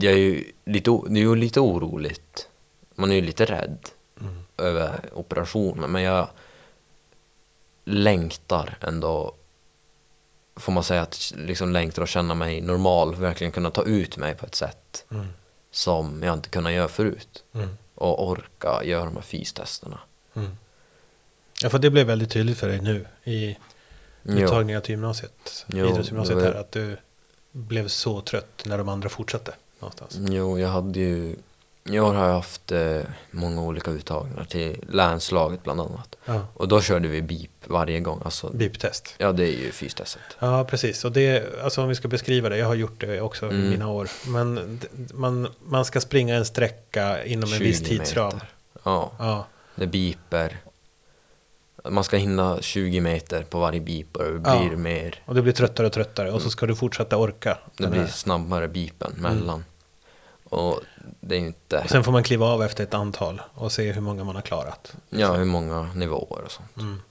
jag 0.00 0.12
är 0.12 0.16
ju 0.16 0.52
lite, 0.64 0.90
det 1.08 1.20
är 1.20 1.22
ju 1.22 1.36
lite 1.36 1.60
oroligt. 1.60 2.48
Man 2.94 3.10
är 3.10 3.16
ju 3.16 3.22
lite 3.22 3.44
rädd 3.44 3.78
Mm. 4.20 4.42
över 4.56 5.00
operationen. 5.12 5.90
Men 5.90 6.02
jag 6.02 6.28
längtar 7.84 8.76
ändå, 8.80 9.34
får 10.56 10.72
man 10.72 10.84
säga 10.84 11.02
att 11.02 11.32
liksom 11.36 11.72
längtar 11.72 12.02
att 12.02 12.08
känna 12.08 12.34
mig 12.34 12.60
normal. 12.60 13.14
Verkligen 13.14 13.52
kunna 13.52 13.70
ta 13.70 13.84
ut 13.84 14.16
mig 14.16 14.34
på 14.34 14.46
ett 14.46 14.54
sätt 14.54 15.04
Mm. 15.10 15.26
som 15.70 16.22
jag 16.22 16.34
inte 16.34 16.48
kunnat 16.48 16.72
göra 16.72 16.88
förut. 16.88 17.44
Mm. 17.52 17.68
Och 17.94 18.28
orka 18.28 18.84
göra 18.84 19.04
de 19.04 19.14
här 19.14 19.22
fystesterna. 19.22 19.98
Mm. 20.34 20.56
Ja, 21.62 21.70
för 21.70 21.78
det 21.78 21.90
blev 21.90 22.06
väldigt 22.06 22.30
tydligt 22.30 22.58
för 22.58 22.68
dig 22.68 22.80
nu 22.80 23.06
i 23.24 23.56
uttagningen 24.22 24.82
till 24.82 24.90
gymnasiet, 24.90 25.64
Jo, 25.68 25.86
idrottsgymnasiet 25.86 26.42
här, 26.42 26.54
att 26.54 26.72
du 26.72 26.96
blev 27.52 27.88
så 27.88 28.20
trött 28.20 28.62
när 28.66 28.78
de 28.78 28.88
andra 28.88 29.08
fortsatte 29.08 29.54
någonstans. 29.80 30.16
Jo, 30.30 30.58
jag 30.58 30.68
hade 30.68 30.98
ju... 31.00 31.36
I 31.84 32.00
år 32.00 32.14
har 32.14 32.26
jag 32.26 32.34
haft 32.34 32.72
eh, 32.72 33.00
många 33.30 33.62
olika 33.62 33.90
uttagningar 33.90 34.44
till 34.44 34.84
länslaget 34.88 35.62
bland 35.64 35.80
annat. 35.80 36.16
Ja. 36.24 36.46
Och 36.54 36.68
då 36.68 36.80
körde 36.80 37.08
vi 37.08 37.22
BIP 37.22 37.50
varje 37.66 38.00
gång. 38.00 38.20
Alltså, 38.24 38.50
BIP-test. 38.52 39.14
ja, 39.18 39.32
det 39.32 39.44
är 39.44 39.58
ju 39.58 39.72
fystestet. 39.72 40.22
Ja, 40.38 40.64
precis. 40.64 41.04
Och 41.04 41.12
det, 41.12 41.44
alltså 41.62 41.82
om 41.82 41.88
vi 41.88 41.94
ska 41.94 42.08
beskriva 42.08 42.48
det, 42.48 42.56
jag 42.56 42.66
har 42.66 42.74
gjort 42.74 43.00
det 43.00 43.20
också 43.20 43.46
i 43.46 43.54
Mm. 43.54 43.70
mina 43.70 43.88
år. 43.88 44.08
Men 44.26 44.80
man, 45.14 45.48
man 45.64 45.84
ska 45.84 46.00
springa 46.00 46.34
en 46.36 46.44
sträcka 46.44 47.24
inom 47.24 47.52
en 47.52 47.58
20 47.58 47.64
viss 47.64 47.82
tidsram. 47.82 48.32
meter. 48.34 48.48
Ja, 48.82 49.12
Ja, 49.18 49.46
det 49.74 49.86
biper. 49.86 50.56
Man 51.90 52.04
ska 52.04 52.16
hinna 52.16 52.58
20 52.60 53.00
meter 53.00 53.42
på 53.42 53.58
varje 53.60 53.80
bip 53.80 54.16
och 54.16 54.24
det 54.24 54.40
Ja. 54.50 54.58
blir 54.68 54.76
mer... 54.76 55.22
och 55.26 55.34
det 55.34 55.42
blir 55.42 55.52
tröttare 55.52 55.86
och 55.86 55.92
tröttare. 55.92 56.32
Och 56.32 56.42
så 56.42 56.50
ska 56.50 56.66
du 56.66 56.76
fortsätta 56.76 57.16
orka. 57.16 57.58
Det 57.76 57.86
blir 57.86 58.00
här. 58.00 58.06
snabbare 58.08 58.68
bipen 58.68 59.12
mellan. 59.18 59.64
Och 60.50 60.80
det 61.20 61.34
är 61.34 61.38
inte... 61.38 61.78
Och 61.78 61.90
sen 61.90 62.04
får 62.04 62.12
man 62.12 62.22
kliva 62.22 62.46
av 62.46 62.62
efter 62.62 62.84
ett 62.84 62.94
antal 62.94 63.42
och 63.54 63.72
se 63.72 63.92
hur 63.92 64.00
många 64.00 64.24
man 64.24 64.34
har 64.34 64.42
klarat. 64.42 64.94
Ja, 65.08 65.32
hur 65.32 65.44
många 65.44 65.82
nivåer 65.94 66.42
och 66.44 66.50
sånt. 66.50 66.76
Mm. 66.76 67.02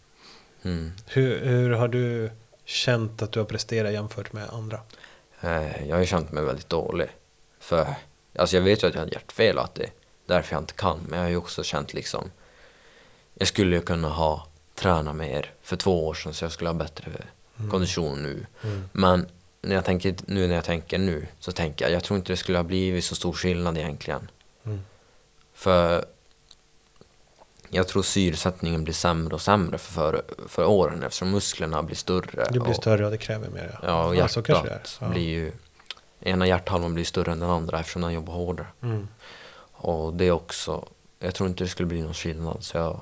Mm. 0.63 0.91
Hur, 1.05 1.45
hur 1.45 1.69
har 1.69 1.87
du 1.87 2.31
känt 2.65 3.21
att 3.21 3.31
du 3.31 3.39
har 3.39 3.45
presterat 3.45 3.93
jämfört 3.93 4.33
med 4.33 4.49
andra? 4.49 4.79
Eh, 5.41 5.87
Jag 5.87 5.95
har 5.95 5.99
ju 6.01 6.05
känt 6.05 6.31
mig 6.31 6.43
väldigt 6.43 6.69
dålig. 6.69 7.07
För 7.59 7.95
alltså 8.35 8.55
jag 8.55 8.63
vet 8.63 8.83
ju 8.83 8.87
att 8.87 8.93
jag 8.93 9.01
har 9.01 9.07
hjärtfel 9.07 9.57
och 9.57 9.63
att 9.63 9.75
det 9.75 9.83
är 9.83 9.91
därför 10.25 10.55
jag 10.55 10.61
inte 10.61 10.73
kan. 10.73 10.99
Men 11.07 11.19
jag 11.19 11.25
har 11.25 11.29
ju 11.29 11.37
också 11.37 11.63
känt 11.63 11.93
liksom... 11.93 12.31
Jag 13.33 13.47
skulle 13.47 13.75
ju 13.75 13.81
kunna 13.81 14.09
ha 14.09 14.47
tränat 14.75 15.15
mer 15.15 15.53
för 15.61 15.75
två 15.75 16.07
år 16.07 16.13
sedan 16.13 16.33
så 16.33 16.45
jag 16.45 16.51
skulle 16.51 16.69
ha 16.69 16.73
bättre 16.73 17.11
kondition 17.71 18.23
nu. 18.23 18.45
Mm. 18.63 18.89
Men 18.91 19.27
när 19.61 19.75
jag 19.75 19.85
tänker, 19.85 20.15
nu 20.25 20.47
när 20.47 20.55
jag 20.55 20.63
tänker 20.63 20.97
nu 20.97 21.27
så 21.39 21.51
tänker 21.51 21.85
jag 21.85 21.91
jag 21.93 22.03
tror 22.03 22.17
inte 22.17 22.33
det 22.33 22.37
skulle 22.37 22.57
ha 22.57 22.63
blivit 22.63 23.03
så 23.05 23.15
stor 23.15 23.33
skillnad 23.33 23.77
egentligen. 23.77 24.27
Mm. 24.65 24.81
För 25.53 26.05
jag 27.69 27.87
tror 27.87 28.03
syresättningen 28.03 28.83
blir 28.83 28.93
sämre 28.93 29.35
och 29.35 29.41
sämre 29.41 29.77
för, 29.77 29.91
för, 29.91 30.23
för 30.47 30.65
åren 30.65 31.03
eftersom 31.03 31.31
musklerna 31.31 31.83
blir 31.83 31.95
större. 31.95 32.43
Det 32.45 32.59
blir 32.59 32.69
och, 32.69 32.75
större 32.75 33.05
och 33.05 33.11
det 33.11 33.17
kräver 33.17 33.49
mer. 33.49 33.79
Ja, 33.83 34.05
och 34.05 34.15
Ja, 34.15 34.27
så 34.27 34.41
kanske 34.41 34.63
det 34.67 34.69
är. 34.69 34.73
hjärtat 34.77 34.97
Ja. 35.01 35.07
blir 35.09 35.29
ju... 35.29 35.51
Ena 36.21 36.47
hjärthalvan 36.47 36.93
blir 36.93 37.05
större 37.05 37.31
än 37.31 37.39
den 37.39 37.49
andra 37.49 37.79
eftersom 37.79 38.01
den 38.01 38.13
jobbar 38.13 38.33
hårdare. 38.33 38.67
Mm. 38.81 39.07
Och 39.71 40.13
det 40.13 40.25
är 40.25 40.31
också... 40.31 40.85
Jag 41.19 41.35
tror 41.35 41.49
inte 41.49 41.63
det 41.63 41.67
skulle 41.67 41.87
bli 41.87 42.01
någon 42.01 42.13
skillnad 42.13 42.63
så 42.63 42.77
jag, 42.77 43.01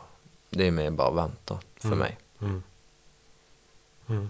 det 0.50 0.68
är 0.68 0.72
mer 0.72 0.90
bara 0.92 1.12
vänta 1.12 1.60
för 1.78 1.88
Mm. 1.88 2.00
mig. 2.00 2.18
Mm. 2.42 2.64
Mm. 4.10 4.30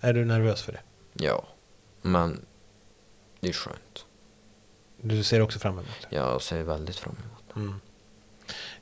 Är 0.00 0.12
du 0.12 0.24
nervös 0.24 0.62
för 0.62 0.72
det? 0.72 0.80
Ja, 1.18 1.44
men 2.02 2.44
det 3.40 3.48
är 3.48 3.52
skönt. 3.52 4.06
Du 5.00 5.22
ser 5.24 5.40
också 5.40 5.58
fram 5.58 5.72
emot 5.74 6.06
det? 6.10 6.16
Jag 6.16 6.42
ser 6.42 6.62
väldigt 6.62 6.96
fram 6.96 7.16
emot 7.24 7.56
Mm. 7.68 7.80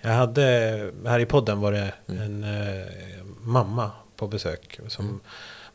Jag 0.01 0.11
hade, 0.11 0.43
här 1.07 1.19
i 1.21 1.27
podden 1.27 1.61
var 1.61 1.73
det 1.73 1.95
Mm. 2.07 2.23
en 2.23 2.45
eh, 2.45 3.25
mamma 3.41 3.91
på 4.17 4.27
besök 4.27 4.81
som 4.89 5.05
Mm. 5.07 5.21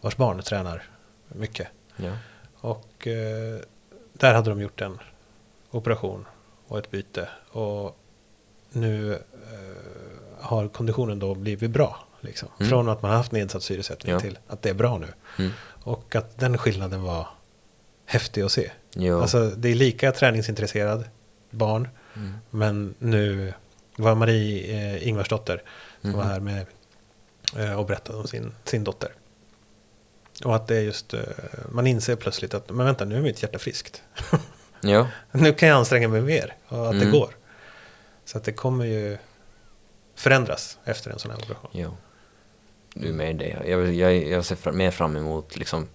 vars 0.02 0.18
barn 0.18 0.42
tränar 0.42 0.84
mycket. 1.28 1.68
det. 1.98 2.06
Ja. 2.08 2.14
Och 2.60 3.08
eh, 3.08 3.60
där 4.14 4.34
hade 4.34 4.50
de 4.50 4.62
gjort 4.62 4.82
en 4.82 5.00
operation 5.72 6.26
och 6.68 6.78
ett 6.80 6.92
byte. 6.92 7.30
Och 7.52 7.98
nu 8.70 9.14
eh, 9.14 10.40
har 10.40 10.68
konditionen 10.68 11.20
då 11.20 11.36
blivit 11.36 11.72
bra. 11.72 12.06
Liksom. 12.22 12.50
Mm. 12.60 12.70
Från 12.70 12.90
att 12.90 13.02
man 13.02 13.12
haft 13.12 13.32
nedsatt 13.32 13.64
syresättning 13.64 14.14
Ja. 14.14 14.20
till 14.20 14.40
att 14.48 14.62
det 14.62 14.70
är 14.70 14.74
bra 14.74 14.98
nu. 14.98 15.08
Mm. 15.40 15.52
Och 15.84 16.16
att 16.16 16.38
den 16.40 16.58
skillnaden 16.58 17.02
var 17.04 17.28
häftig 18.06 18.42
att 18.42 18.52
se. 18.52 18.72
Jo. 18.96 19.22
Alltså 19.22 19.50
det 19.50 19.70
är 19.70 19.76
lika 19.76 20.12
träningsintresserad 20.12 21.04
barn. 21.50 21.88
Mm. 22.16 22.34
Men 22.50 22.96
nu 23.00 23.54
var 23.98 24.16
Marie 24.16 24.78
eh, 24.96 25.08
Ingvarsdotter 25.08 25.64
som 26.02 26.14
var 26.14 26.24
här 26.24 26.40
med 26.40 26.66
eh, 27.58 27.80
och 27.80 27.86
berättade 27.86 28.18
om 28.20 28.28
sin, 28.28 28.52
sin 28.64 28.84
dotter. 28.84 29.10
Och 30.46 30.56
att 30.56 30.68
det 30.68 30.76
är 30.76 30.82
just, 30.82 31.14
eh, 31.14 31.22
man 31.72 31.88
inser 31.88 32.16
plötsligt 32.16 32.54
att, 32.54 32.70
men 32.70 32.86
vänta 32.86 33.06
nu 33.06 33.18
är 33.18 33.22
mitt 33.22 33.42
hjärta 33.42 33.60
friskt. 33.60 34.04
Ja, 34.82 35.08
nu 35.32 35.54
kan 35.54 35.70
jag 35.70 35.78
anstränga 35.78 36.08
mig 36.08 36.22
mer 36.22 36.56
och 36.68 36.86
att 36.86 36.92
det 36.92 36.98
Mm. 37.06 37.12
går. 37.12 37.36
Så 38.26 38.38
att 38.38 38.44
det 38.44 38.54
kommer 38.54 38.86
ju 38.86 39.18
förändras 40.16 40.78
efter 40.86 41.12
en 41.12 41.20
sån 41.20 41.32
här 41.32 41.38
operation. 41.38 41.70
jo. 41.74 41.98
Med 42.96 43.30
i 43.30 43.34
det. 43.34 43.64
Jag, 43.70 43.94
jag, 43.94 44.28
jag 44.28 44.46
ser 44.46 44.56
fram, 44.56 44.78
mer 44.78 44.92
fram 44.92 45.16
emot 45.16 45.58
liksom 45.58 45.88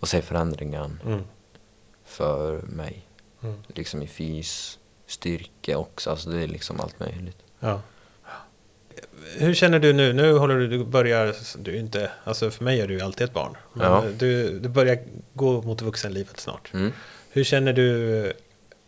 att 0.00 0.08
se 0.08 0.22
förändringen 0.22 1.00
Mm. 1.06 1.22
för 2.04 2.62
mig. 2.62 3.06
Mm. 3.42 3.62
Liksom 3.66 4.02
i 4.02 4.06
fys, 4.06 4.78
styrka 5.06 5.78
också. 5.78 6.10
Alltså 6.10 6.30
det 6.30 6.42
är 6.42 6.48
liksom 6.48 6.80
allt 6.80 7.00
möjligt. 7.00 7.36
Ja. 7.60 7.80
Hur 9.38 9.54
känner 9.54 9.78
du 9.78 9.92
nu? 9.92 10.12
Nu 10.12 10.32
håller 10.32 10.56
du, 10.58 10.68
du 10.68 10.84
börjar, 10.84 11.34
du 11.58 11.76
inte, 11.76 12.10
alltså 12.24 12.50
för 12.50 12.64
mig 12.64 12.80
är 12.80 12.88
du 12.88 13.00
alltid 13.00 13.24
ett 13.24 13.32
barn. 13.34 13.56
Men 13.72 13.86
Ja. 13.92 14.04
du, 14.18 14.58
du 14.58 14.68
börjar 14.68 14.98
gå 15.34 15.62
mot 15.62 15.82
vuxenlivet 15.82 16.40
snart. 16.40 16.72
Mm. 16.74 16.92
Hur 17.30 17.44
känner 17.44 17.72
du 17.72 18.26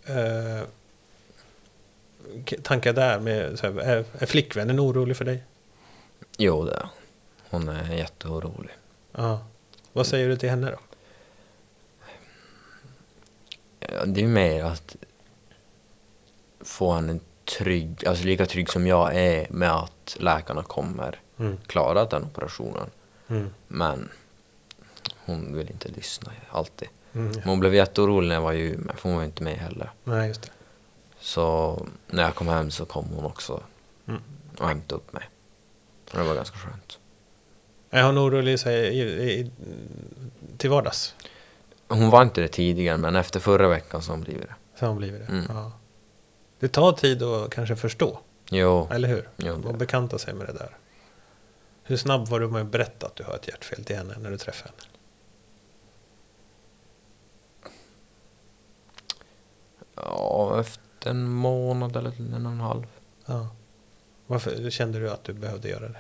eh, 0.07 0.63
tankar 2.63 2.93
där? 2.93 3.21
Med, 3.21 3.59
så 3.59 3.73
här, 3.73 3.81
är, 3.81 4.05
är 4.19 4.27
flickvännen 4.27 4.81
orolig 4.81 5.17
för 5.17 5.25
dig? 5.25 5.43
Jo, 6.39 6.65
det 6.65 6.73
är 6.73 6.89
hon. 7.55 7.69
är 7.69 7.95
jätteorolig. 7.95 8.73
Ja. 9.13 9.47
Vad 9.93 10.07
säger 10.07 10.29
du 10.29 10.37
till 10.37 10.51
henne 10.51 10.71
då? 10.71 10.79
Ja, 13.81 14.05
det 14.07 14.23
är 14.23 14.27
mer 14.29 14.65
att 14.65 14.97
få 16.61 16.93
henne 16.93 17.19
trygg, 17.59 18.07
alltså 18.07 18.25
lika 18.25 18.47
trygg 18.47 18.71
som 18.71 18.87
jag 18.87 19.15
är 19.17 19.47
med 19.51 19.73
att 19.73 20.17
läkarna 20.21 20.63
kommer 20.63 21.21
Mm. 21.39 21.57
klara 21.67 22.05
den 22.05 22.25
operationen. 22.25 22.91
Mm. 23.29 23.51
Men 23.69 24.09
hon 25.25 25.57
vill 25.57 25.71
inte 25.71 25.89
lyssna 25.89 26.33
alltid. 26.51 26.89
Mm. 27.13 27.27
Men 27.33 27.43
hon 27.43 27.61
blev 27.61 27.75
jätteorolig 27.75 28.29
när 28.29 28.35
jag 28.35 28.43
var 28.43 28.53
i 28.53 28.61
Umeå, 28.61 28.97
för 28.97 29.09
hon 29.09 29.17
var 29.19 29.25
inte 29.25 29.43
med 29.43 29.55
heller. 29.59 29.91
Nej, 30.05 30.29
just 30.29 30.43
det. 30.43 30.49
Så 31.19 31.79
när 32.07 32.23
jag 32.23 32.35
kom 32.35 32.49
hem 32.49 32.71
så 32.71 32.85
kom 32.85 33.05
hon 33.09 33.25
också 33.25 33.63
Mm. 34.09 34.23
och 34.59 34.69
hämtade 34.69 34.95
upp 34.95 35.13
mig. 35.13 35.29
Och 36.13 36.19
det 36.19 36.25
var 36.25 36.35
ganska 36.35 36.57
skönt. 36.59 36.99
Är 37.95 38.03
hon 38.03 38.19
orolig 38.19 38.61
sig 38.61 38.99
i, 38.99 39.03
i, 39.03 39.51
till 40.59 40.71
vardags? 40.71 41.15
Hon 41.89 42.11
var 42.11 42.23
inte 42.23 42.41
det 42.41 42.49
tidigare, 42.49 42.97
men 42.97 43.17
efter 43.17 43.41
förra 43.41 43.69
veckan 43.69 44.03
så 44.03 44.11
har 44.11 44.17
hon 44.17 44.25
blivit 44.25 44.43
det. 44.43 44.55
Så 44.79 44.85
har 44.85 44.89
hon 44.89 44.97
blivit 44.99 45.21
det? 45.27 45.33
Mm. 45.33 45.45
Ja. 45.49 45.73
Det 46.59 46.69
tar 46.69 46.93
tid 46.93 47.23
att 47.23 47.51
kanske 47.51 47.77
förstå, 47.77 48.19
Jo, 48.51 48.89
eller 48.93 49.09
hur? 49.09 49.29
Jo, 49.37 49.57
det- 49.57 49.69
Och 49.69 49.75
bekanta 49.75 50.19
sig 50.19 50.35
med 50.35 50.47
det 50.47 50.53
där. 50.53 50.77
Hur 51.83 51.97
snabb 51.97 52.29
var 52.29 52.41
du 52.41 52.49
med 52.49 52.63
att 52.63 52.69
berätta 52.71 53.07
att 53.07 53.17
du 53.17 53.25
har 53.25 53.35
ett 53.35 53.49
hjärtfel 53.49 53.85
till 53.85 53.97
henne 53.97 54.15
när 54.19 54.31
du 54.31 54.39
träffade 54.39 54.71
henne? 54.71 54.91
ja, 59.95 60.61
efter 60.61 61.11
en 61.11 61.29
månad 61.31 61.97
eller 61.97 62.11
en 62.37 62.47
och 62.47 62.53
en 62.53 62.61
halv. 62.61 62.87
Ja. 63.27 63.49
Varför 64.27 64.71
kände 64.71 64.99
du 64.99 65.11
att 65.11 65.25
du 65.25 65.33
behövde 65.33 65.69
göra 65.69 65.89
det? 65.89 65.99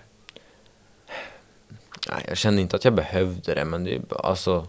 Nej, 2.15 2.25
jag 2.29 2.37
kände 2.37 2.63
inte 2.63 2.77
att 2.77 2.85
jag 2.85 2.95
behövde 2.95 3.55
det, 3.55 3.65
men 3.65 3.85
det 3.85 3.95
är 3.95 3.99
bara, 3.99 4.21
alltså... 4.29 4.67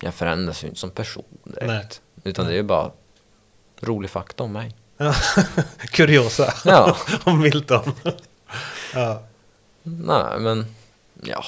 Jag 0.00 0.14
förändras 0.14 0.64
ju 0.64 0.68
inte 0.68 0.80
som 0.80 0.90
person 0.90 1.24
direkt. 1.44 2.00
Utan 2.24 2.46
det 2.46 2.54
är 2.58 2.62
bara 2.62 2.90
rolig 3.80 4.10
fakta 4.10 4.42
om 4.44 4.52
mig. 4.52 4.74
Kuriosa 5.78 6.54
Ja. 6.64 6.96
om 7.24 7.40
Milton. 7.40 7.92
ja. 8.94 9.22
Nej, 9.82 10.38
men... 10.40 10.66
Ja, 11.24 11.44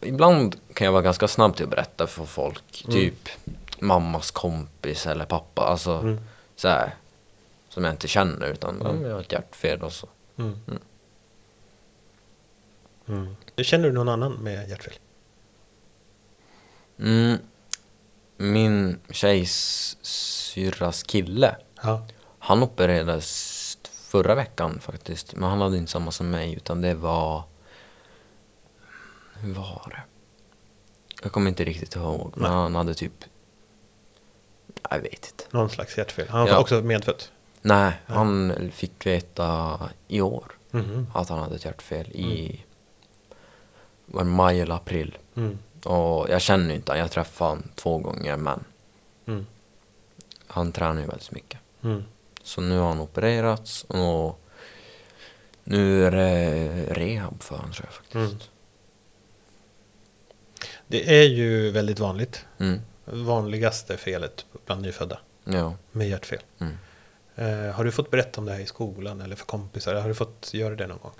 ibland 0.00 0.56
kan 0.74 0.84
jag 0.84 0.92
vara 0.92 1.02
ganska 1.02 1.28
snabb 1.28 1.56
till 1.56 1.64
att 1.64 1.70
berätta 1.70 2.06
för 2.06 2.24
folk. 2.24 2.84
Mm. 2.84 2.96
Typ 2.96 3.28
mammas 3.78 4.30
kompis 4.30 5.06
eller 5.06 5.24
pappa. 5.24 5.62
Alltså, 5.62 5.92
Mm. 5.92 6.20
så 6.56 6.68
här, 6.68 6.94
Som 7.68 7.84
jag 7.84 7.92
inte 7.92 8.08
känner, 8.08 8.46
utan 8.46 8.80
Mm. 8.80 9.02
ja, 9.02 9.08
jag 9.08 9.14
har 9.14 9.20
ett 9.20 9.32
hjärtfel 9.32 9.82
och 9.82 9.92
så. 9.92 10.06
Mm. 10.38 10.60
Mm. 13.08 13.20
Mm. 13.22 13.36
Känner 13.56 13.84
du 13.88 13.92
någon 13.92 14.08
annan 14.08 14.32
med 14.32 14.68
hjärtfel? 14.68 14.94
Mm. 16.98 17.38
Min 18.36 18.98
tjejs 19.10 19.96
syrras 20.02 21.02
kille, 21.02 21.56
Ja. 21.82 22.06
han 22.38 22.62
opererades 22.62 23.78
förra 23.92 24.34
veckan 24.34 24.80
faktiskt. 24.80 25.34
Men 25.34 25.50
han 25.50 25.60
hade 25.60 25.76
inte 25.76 25.92
samma 25.92 26.10
som 26.10 26.30
mig, 26.30 26.54
utan 26.54 26.80
det 26.80 26.94
var... 26.94 27.42
Hur 29.34 29.54
var 29.54 29.86
det? 29.90 30.02
Jag 31.22 31.32
kommer 31.32 31.48
inte 31.48 31.64
riktigt 31.64 31.96
ihåg, 31.96 32.32
men 32.36 32.50
Nej. 32.50 32.60
han 32.60 32.74
hade 32.74 32.94
typ... 32.94 33.24
Jag 34.90 34.98
vet 35.00 35.12
inte. 35.32 35.44
Någon 35.50 35.70
slags 35.70 35.98
hjärtfel. 35.98 36.28
Han 36.28 36.40
var 36.40 36.48
Ja. 36.48 36.58
också 36.58 36.82
medfött. 36.82 37.32
Nej, 37.62 37.92
han 38.06 38.52
fick 38.72 39.06
veta 39.06 39.78
i 40.08 40.20
år 40.20 40.52
Mhm. 40.70 41.06
att 41.14 41.28
han 41.28 41.38
hade 41.38 41.54
ett 41.54 41.64
hjärtfel 41.64 42.06
i 42.06 42.64
var 44.06 44.24
det 44.24 44.30
maj 44.30 44.60
eller 44.60 44.74
april. 44.74 45.18
Mm. 45.36 45.58
Och 45.84 46.30
jag 46.30 46.40
känner 46.42 46.74
inte 46.74 46.92
han, 46.92 46.98
jag 46.98 47.10
träffade 47.10 47.50
han 47.50 47.68
två 47.74 47.98
gånger 47.98 48.36
men 48.36 48.64
Mm. 49.26 49.46
han 50.46 50.72
tränar 50.72 51.00
ju 51.00 51.06
väldigt 51.06 51.30
mycket. 51.32 51.60
Mm. 51.82 52.04
Så 52.42 52.60
nu 52.60 52.78
har 52.78 52.88
han 52.88 53.00
opererats 53.00 53.84
och 53.84 54.40
nu 55.64 56.06
är 56.06 56.10
det 56.10 56.94
rehab 56.94 57.42
för 57.42 57.56
honom 57.56 57.72
tror 57.72 57.86
jag 57.86 57.94
faktiskt. 57.94 58.50
Det 60.86 61.18
är 61.20 61.24
ju 61.24 61.70
väldigt 61.70 61.98
vanligt. 61.98 62.44
Mm. 62.58 62.80
Vanligaste 63.04 63.96
felet 63.96 64.46
bland 64.66 64.82
nyfödda 64.82 65.18
Ja. 65.44 65.74
med 65.92 66.08
hjärtfel. 66.08 66.38
Mm. 66.58 66.74
Eh, 67.34 67.74
har 67.74 67.84
du 67.84 67.92
fått 67.92 68.10
berätta 68.10 68.40
om 68.40 68.46
det 68.46 68.52
här 68.52 68.60
i 68.60 68.66
skolan 68.66 69.20
eller 69.20 69.36
för 69.36 69.46
kompisar? 69.46 69.94
Har 69.94 70.08
du 70.08 70.14
fått 70.14 70.54
göra 70.54 70.74
det 70.74 70.86
någon 70.86 70.98
gång? 70.98 71.12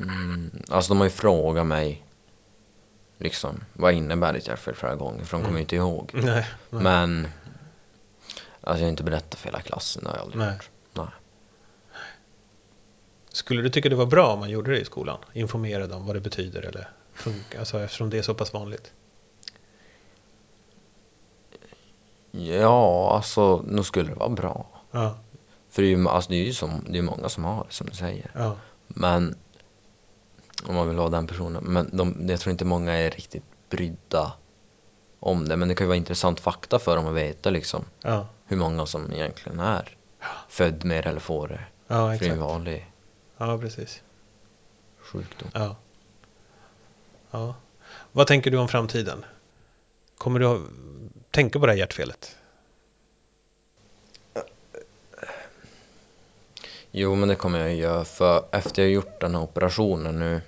Mm. 0.00 0.50
Alltså 0.68 0.88
de 0.88 0.98
har 0.98 1.04
ju 1.06 1.10
frågat 1.10 1.66
mig 1.66 2.04
liksom 3.18 3.64
vad 3.72 3.92
innebär 3.92 4.32
ditt 4.32 4.48
hjärtfel 4.48 4.74
flera 4.74 4.94
gånger 4.94 5.24
för 5.24 5.36
de 5.36 5.44
kommer 5.44 5.58
ju 5.58 5.62
inte 5.62 5.76
ihåg. 5.76 6.10
Nej. 6.14 6.24
nej. 6.70 6.82
Men 6.82 7.28
alltså 8.60 8.80
jag 8.80 8.86
har 8.86 8.90
inte 8.90 9.04
berättat 9.04 9.34
för 9.34 9.48
hela 9.48 9.60
klassen, 9.60 10.04
det 10.04 10.10
har 10.10 10.16
jag 10.16 10.22
aldrig 10.22 10.38
Nej. 10.38 10.54
gjort. 10.54 10.70
Nej. 10.92 11.06
Skulle 13.30 13.62
du 13.62 13.70
tycka 13.70 13.88
det 13.88 13.96
var 13.96 14.06
bra 14.06 14.32
om 14.32 14.38
man 14.38 14.50
gjorde 14.50 14.70
det 14.70 14.80
i 14.80 14.84
skolan? 14.84 15.18
Informerade 15.32 15.94
om 15.94 16.06
vad 16.06 16.16
det 16.16 16.20
betyder 16.20 16.62
eller 16.62 16.88
funkar? 17.14 17.58
Alltså 17.58 17.80
eftersom 17.80 18.10
det 18.10 18.18
är 18.18 18.22
så 18.22 18.34
pass 18.34 18.52
vanligt. 18.52 18.92
Ja, 22.30 23.10
alltså 23.14 23.62
nu 23.66 23.82
skulle 23.82 24.08
det 24.08 24.14
vara 24.14 24.28
bra. 24.28 24.66
Ja. 24.90 25.18
För 25.70 25.82
det 25.82 25.88
är 25.88 25.96
ju 25.96 26.08
alltså, 26.08 26.30
det 26.30 26.36
är 26.36 26.44
ju 26.44 26.52
som, 26.52 26.84
det 26.88 26.98
är 26.98 27.02
många 27.02 27.28
som 27.28 27.44
har 27.44 27.64
det 27.68 27.74
som 27.74 27.86
du 27.86 27.94
säger. 27.94 28.30
Ja. 28.34 28.56
Men 28.86 29.36
om 30.66 30.74
man 30.74 30.88
vill 30.88 30.96
vara 30.96 31.08
den 31.08 31.26
personen. 31.26 31.64
Men 31.64 31.90
de, 31.96 32.26
jag 32.28 32.40
tror 32.40 32.50
inte 32.50 32.64
många 32.64 32.92
är 32.92 33.10
riktigt 33.10 33.42
brydda 33.70 34.32
om 35.20 35.48
det. 35.48 35.56
Men 35.56 35.68
det 35.68 35.74
kan 35.74 35.84
ju 35.84 35.88
vara 35.88 35.96
intressant 35.96 36.40
fakta 36.40 36.78
för 36.78 36.96
dem 36.96 37.06
att 37.06 37.14
veta 37.14 37.50
liksom 37.50 37.84
Ja. 38.02 38.26
hur 38.46 38.56
många 38.56 38.86
som 38.86 39.12
egentligen 39.12 39.60
är 39.60 39.96
född 40.48 40.84
med 40.84 41.06
eller 41.06 41.20
får 41.20 41.48
det. 41.48 41.60
Ja, 41.86 41.94
För 41.96 42.02
det 42.04 42.06
är 42.08 42.10
en 42.10 42.14
exakt. 42.14 42.38
vanlig 42.40 42.90
Ja, 43.36 43.58
precis. 43.58 44.02
sjukdom. 45.00 45.48
Ja. 45.54 45.76
ja. 47.30 47.54
Vad 48.12 48.26
tänker 48.26 48.50
du 48.50 48.58
om 48.58 48.68
framtiden? 48.68 49.24
Kommer 50.18 50.40
du 50.40 50.60
tänka 51.30 51.58
på 51.60 51.66
det 51.66 51.72
här 51.72 51.78
hjärtfelet? 51.78 52.36
Jo, 57.00 57.14
men 57.14 57.28
det 57.28 57.34
kommer 57.34 57.58
jag 57.58 57.74
göra. 57.74 58.04
För 58.04 58.44
efter 58.50 58.82
jag 58.82 58.90
gjort 58.90 59.20
den 59.20 59.34
här 59.34 59.42
operationen 59.42 60.18
nu, 60.18 60.40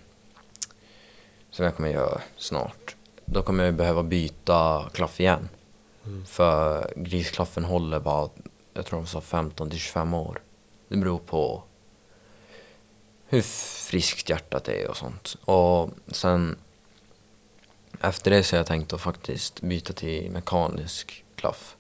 som 1.51 1.65
jag 1.65 1.77
kommer 1.77 1.89
göra 1.89 2.21
snart, 2.37 2.97
då 3.25 3.43
kommer 3.43 3.65
jag 3.65 3.75
behöva 3.75 4.03
byta 4.03 4.91
klaff 4.93 5.21
igen. 5.21 5.49
Mm. 6.07 6.27
För 6.27 6.93
grisklaffen 6.97 7.65
håller 7.65 8.01
bara, 8.01 8.29
jag 8.75 8.87
tror 8.87 8.99
de 8.99 9.07
sa 9.07 9.21
15 9.21 9.71
till 9.71 9.79
25 9.79 10.15
år. 10.15 10.43
Det 10.89 10.97
beror 10.97 11.19
på 11.19 11.63
hur 13.27 13.43
friskt 13.43 14.31
hjärtat 14.31 14.69
är 14.69 14.91
och 14.91 14.97
sånt. 14.97 15.37
Och 15.45 15.91
sen 16.09 16.59
efter 18.01 18.31
det 18.31 18.43
så 18.43 18.57
har 18.57 18.59
jag 18.59 18.67
tänkt 18.67 18.93
att 18.93 19.01
faktiskt 19.01 19.61
byta 19.61 19.93
till 19.93 20.31
mekanisk 20.31 21.25
klaff. 21.35 21.77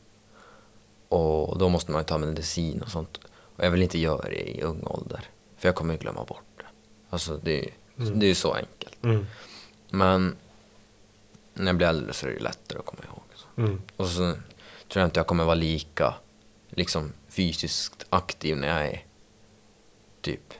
Och 1.08 1.58
då 1.58 1.68
måste 1.68 1.92
man 1.92 2.00
ju 2.00 2.04
ta 2.04 2.18
medicin 2.18 2.82
och 2.82 2.90
sånt. 2.90 3.20
Och 3.60 3.66
jag 3.66 3.70
vill 3.70 3.82
inte 3.82 3.98
göra 3.98 4.28
det 4.28 4.50
i 4.58 4.62
ung 4.62 4.82
ålder. 4.86 5.24
För 5.56 5.68
jag 5.68 5.74
kommer 5.74 5.96
glömma 5.96 6.24
bort 6.24 6.42
det. 6.56 6.64
Alltså 7.10 7.36
det 7.42 7.58
är 7.58 7.62
ju 7.64 7.70
Mm. 8.06 8.18
det 8.20 8.26
är 8.26 8.34
så 8.34 8.52
enkelt. 8.54 9.04
Mm. 9.04 9.26
Men 9.90 10.36
när 11.54 11.66
jag 11.66 11.76
blir 11.76 11.86
äldre 11.86 12.12
så 12.12 12.26
är 12.26 12.30
det 12.30 12.40
lättare 12.40 12.78
att 12.78 12.86
komma 12.86 13.02
ihåg. 13.08 13.22
Mm. 13.66 13.82
Och 13.96 14.06
så 14.06 14.32
tror 14.88 15.00
jag 15.00 15.04
inte 15.04 15.20
jag 15.20 15.26
kommer 15.26 15.44
vara 15.44 15.54
lika 15.54 16.14
liksom 16.68 17.12
fysiskt 17.28 18.06
aktiv 18.10 18.56
när 18.56 18.68
jag 18.68 18.86
är 18.86 19.04
typ 20.20 20.54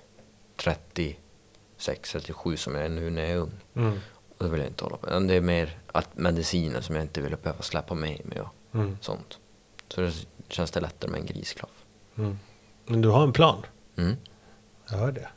36, 0.57 2.11
37 2.13 2.57
som 2.57 2.75
jag 2.75 2.85
är 2.85 2.89
nu 2.89 3.11
när 3.11 3.23
jag 3.23 3.31
är 3.31 3.37
ung. 3.37 3.53
Mm. 3.75 3.99
Och 4.39 4.45
det 4.45 4.51
vill 4.51 4.61
jag 4.61 4.69
inte 4.69 4.85
hålla 4.85 4.97
på 4.97 5.07
med. 5.11 5.23
Det 5.29 5.35
är 5.35 5.41
mer 5.41 5.79
att 5.93 6.17
mediciner 6.19 6.81
som 6.81 6.95
jag 6.95 7.05
inte 7.05 7.21
vill 7.21 7.37
behöva 7.37 7.63
släppa 7.63 7.95
med 7.95 8.27
mig 8.27 8.41
och 8.41 8.49
Mm. 8.75 8.99
sånt. 9.01 9.39
Så 9.89 10.01
det 10.01 10.13
känns 10.49 10.71
det 10.71 10.81
lättare 10.81 11.11
med 11.11 11.21
en 11.21 11.27
grisklaff. 11.27 11.85
Men 12.90 13.00
du 13.00 13.09
har 13.09 13.22
en 13.22 13.33
plan? 13.33 13.62
Mm. 13.96 14.16
Jag 14.90 14.98
hör 14.98 15.12
det. 15.12 15.29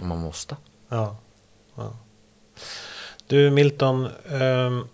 Om 0.00 0.08
man 0.08 0.18
måste. 0.18 0.56
Ja. 0.88 1.16
ja. 1.74 1.92
Du 3.26 3.50
Milton, 3.50 4.08
ehm, 4.30 4.84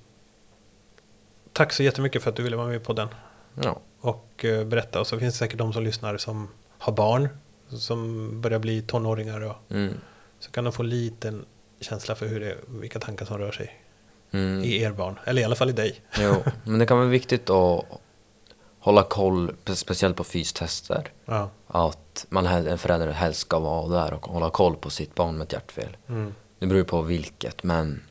tack 1.53 1.73
så 1.73 1.83
jättemycket 1.83 2.23
för 2.23 2.31
att 2.31 2.37
du 2.37 2.43
ville 2.43 2.57
vara 2.57 2.67
med 2.69 2.85
på 2.85 2.93
den 2.93 3.09
Ja. 3.63 3.81
och 4.01 4.45
eh, 4.45 4.65
berätta. 4.65 5.01
Och 5.01 5.07
så 5.07 5.19
finns 5.19 5.35
det 5.35 5.39
säkert 5.39 5.59
de 5.59 5.73
som 5.73 5.83
lyssnar 5.85 6.17
som 6.17 6.49
har 6.79 6.93
barn 6.93 7.29
som 7.69 8.31
börjar 8.41 8.59
bli 8.59 8.83
tonåringar 8.83 9.41
och 9.41 9.57
Mm. 9.69 9.95
så 10.39 10.51
kan 10.51 10.65
de 10.65 10.73
få 10.73 10.83
en 10.83 10.89
liten 10.89 11.45
känsla 11.81 12.15
för 12.15 12.27
hur 12.27 12.41
det, 12.41 12.57
vilka 12.69 12.99
tankar 12.99 13.27
som 13.27 13.39
rör 13.39 13.53
sig 13.53 13.83
Mm. 14.31 14.65
i 14.65 14.83
er 14.83 14.93
barn, 14.93 15.19
eller 15.25 15.43
i 15.43 15.45
alla 15.45 15.55
fall 15.55 15.71
i 15.71 15.73
dig. 15.73 16.01
Jo, 16.19 16.35
men 16.65 16.79
det 16.79 16.87
kan 16.87 16.97
vara 16.99 17.09
viktigt 17.09 17.51
att 17.51 17.85
hålla 18.87 19.03
koll, 19.03 19.55
speciellt 19.75 20.17
på 20.17 20.25
fystester. 20.25 21.13
Ja. 21.25 21.51
Att 21.67 22.27
man, 22.29 22.47
en 22.47 22.79
förälder 22.79 23.11
helst 23.11 23.41
ska 23.41 23.59
vara 23.59 23.89
där 23.89 24.15
och 24.15 24.27
hålla 24.27 24.51
koll 24.51 24.77
på 24.77 24.91
sitt 24.91 25.15
barn 25.15 25.39
med 25.39 25.45
ett 25.45 25.53
hjärtfel. 25.53 25.97
Mm. 26.09 26.35
Det 26.59 26.67
beror 26.67 26.79
ju 26.79 26.85
på 26.85 27.03
vilket, 27.03 27.63
men 27.63 28.03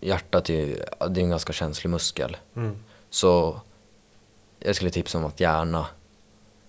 hjärtat 0.00 0.50
är 0.50 0.54
ju 0.54 0.76
det 1.08 1.20
är 1.20 1.24
en 1.24 1.30
ganska 1.30 1.52
känslig 1.52 1.90
muskel. 1.90 2.36
Mm. 2.56 2.84
Så 3.10 3.60
jag 4.58 4.76
skulle 4.76 4.90
tipsa 4.90 5.18
om 5.18 5.24
att 5.24 5.40
gärna 5.40 5.86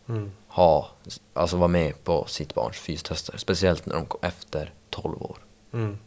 Mm. 0.08 0.32
ha, 0.48 0.90
alltså 1.34 1.58
vara 1.58 1.68
med 1.68 2.04
på 2.04 2.26
sitt 2.26 2.54
barns 2.54 2.78
fystester. 2.78 3.38
Speciellt 3.38 3.86
när 3.86 3.96
de 3.96 4.06
kom 4.06 4.20
efter 4.24 4.74
12 4.90 5.22
år. 5.22 5.38
Mm. 5.74 5.98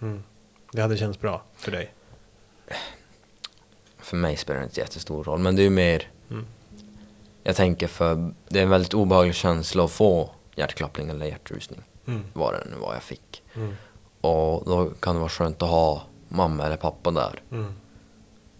Mm. 0.00 0.22
Det 0.72 0.82
hade 0.82 0.96
känts 0.96 1.20
bra 1.20 1.42
för 1.56 1.72
dig? 1.72 1.94
För 3.98 4.16
mig 4.16 4.36
spelar 4.36 4.60
det 4.60 4.64
inte 4.64 4.80
jättestor 4.80 5.24
roll, 5.24 5.38
men 5.38 5.56
det 5.56 5.62
är 5.62 5.64
ju 5.64 5.70
mer 5.70 6.10
Mm. 6.34 6.46
Jag 7.42 7.56
tänker 7.56 7.86
för 7.88 8.32
det 8.48 8.58
är 8.58 8.62
en 8.62 8.70
väldigt 8.70 8.94
obehaglig 8.94 9.34
känsla 9.34 9.84
att 9.84 9.90
få 9.90 10.30
hjärtklappning 10.56 11.08
eller 11.10 11.26
hjärtrusning. 11.26 11.80
Mm. 12.06 12.24
Vad 12.32 12.54
det 12.54 12.64
nu 12.70 12.76
var 12.76 12.94
jag 12.94 13.02
fick. 13.02 13.42
Mm. 13.54 13.74
Och 14.20 14.64
då 14.66 14.90
kan 15.00 15.14
det 15.14 15.18
vara 15.18 15.28
skönt 15.28 15.62
att 15.62 15.68
ha 15.70 16.02
mamma 16.28 16.66
eller 16.66 16.76
pappa 16.76 17.10
där. 17.10 17.42
Mm. 17.50 17.74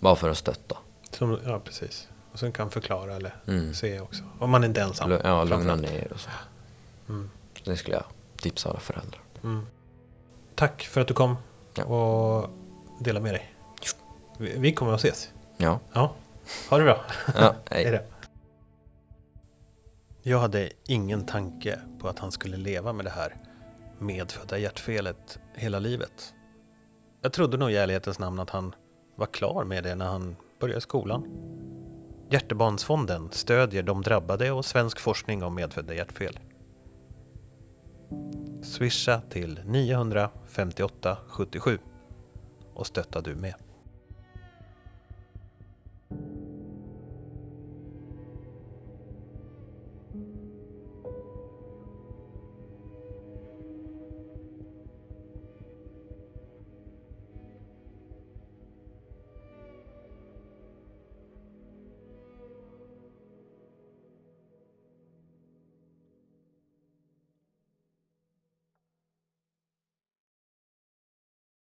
Bara 0.00 0.16
för 0.16 0.28
att 0.30 0.38
stötta. 0.38 0.76
Som, 1.10 1.38
ja, 1.44 1.60
precis. 1.64 2.08
Och 2.32 2.38
sen 2.38 2.52
kan 2.52 2.70
förklara 2.70 3.16
eller 3.16 3.34
Mm. 3.48 3.74
se 3.74 4.00
också. 4.00 4.22
Om 4.38 4.50
man 4.50 4.64
inte 4.64 4.80
är 4.80 4.84
ensam. 4.84 5.10
Lu- 5.12 5.20
Ja, 5.24 5.44
lugna 5.44 5.74
ner 5.76 6.12
och 6.12 6.20
så. 6.20 6.30
Det 7.64 7.76
skulle 7.76 7.96
jag 7.96 8.04
tipsa 8.36 8.70
alla 8.70 8.80
föräldrar. 8.80 9.20
Tack 10.54 10.82
för 10.82 11.00
att 11.00 11.08
du 11.08 11.14
kom 11.14 11.36
Ja. 11.74 11.84
och 11.84 12.50
delade 13.00 13.22
med 13.22 13.34
dig. 13.34 13.54
Vi, 14.38 14.54
vi 14.58 14.72
kommer 14.72 14.92
att 14.92 15.04
ses. 15.04 15.28
Ja, 15.56 15.78
Ja, 15.92 16.12
ha 16.70 16.78
det 16.78 16.84
bra. 16.84 17.04
ja 17.34 17.54
Hej. 17.70 18.06
Jag 20.22 20.38
hade 20.38 20.70
ingen 20.88 21.26
tanke 21.26 21.78
på 22.00 22.08
att 22.08 22.18
han 22.18 22.32
skulle 22.32 22.56
leva 22.56 22.92
med 22.92 23.06
det 23.06 23.10
här 23.10 23.36
medfödda 23.98 24.58
hjärtfelet 24.58 25.38
hela 25.54 25.78
livet. 25.78 26.34
Jag 27.22 27.32
trodde 27.32 27.56
nog 27.56 27.70
i 27.70 27.76
ärlighetens 27.76 28.18
namn 28.18 28.38
att 28.38 28.50
han 28.50 28.74
var 29.16 29.26
klar 29.26 29.64
med 29.64 29.84
det 29.84 29.94
när 29.94 30.06
han 30.06 30.36
började 30.60 30.80
skolan. 30.80 31.26
Hjärtebarnsfonden 32.30 33.28
stödjer 33.32 33.82
de 33.82 34.02
drabbade 34.02 34.50
och 34.50 34.64
svensk 34.64 35.00
forskning 35.00 35.44
om 35.44 35.54
medfödda 35.54 35.94
hjärtfel. 35.94 36.38
Swisha 38.62 39.20
till 39.20 39.60
958 39.64 41.16
77 41.28 41.78
och 42.74 42.86
stötta 42.86 43.20
du 43.20 43.34
med. 43.34 43.54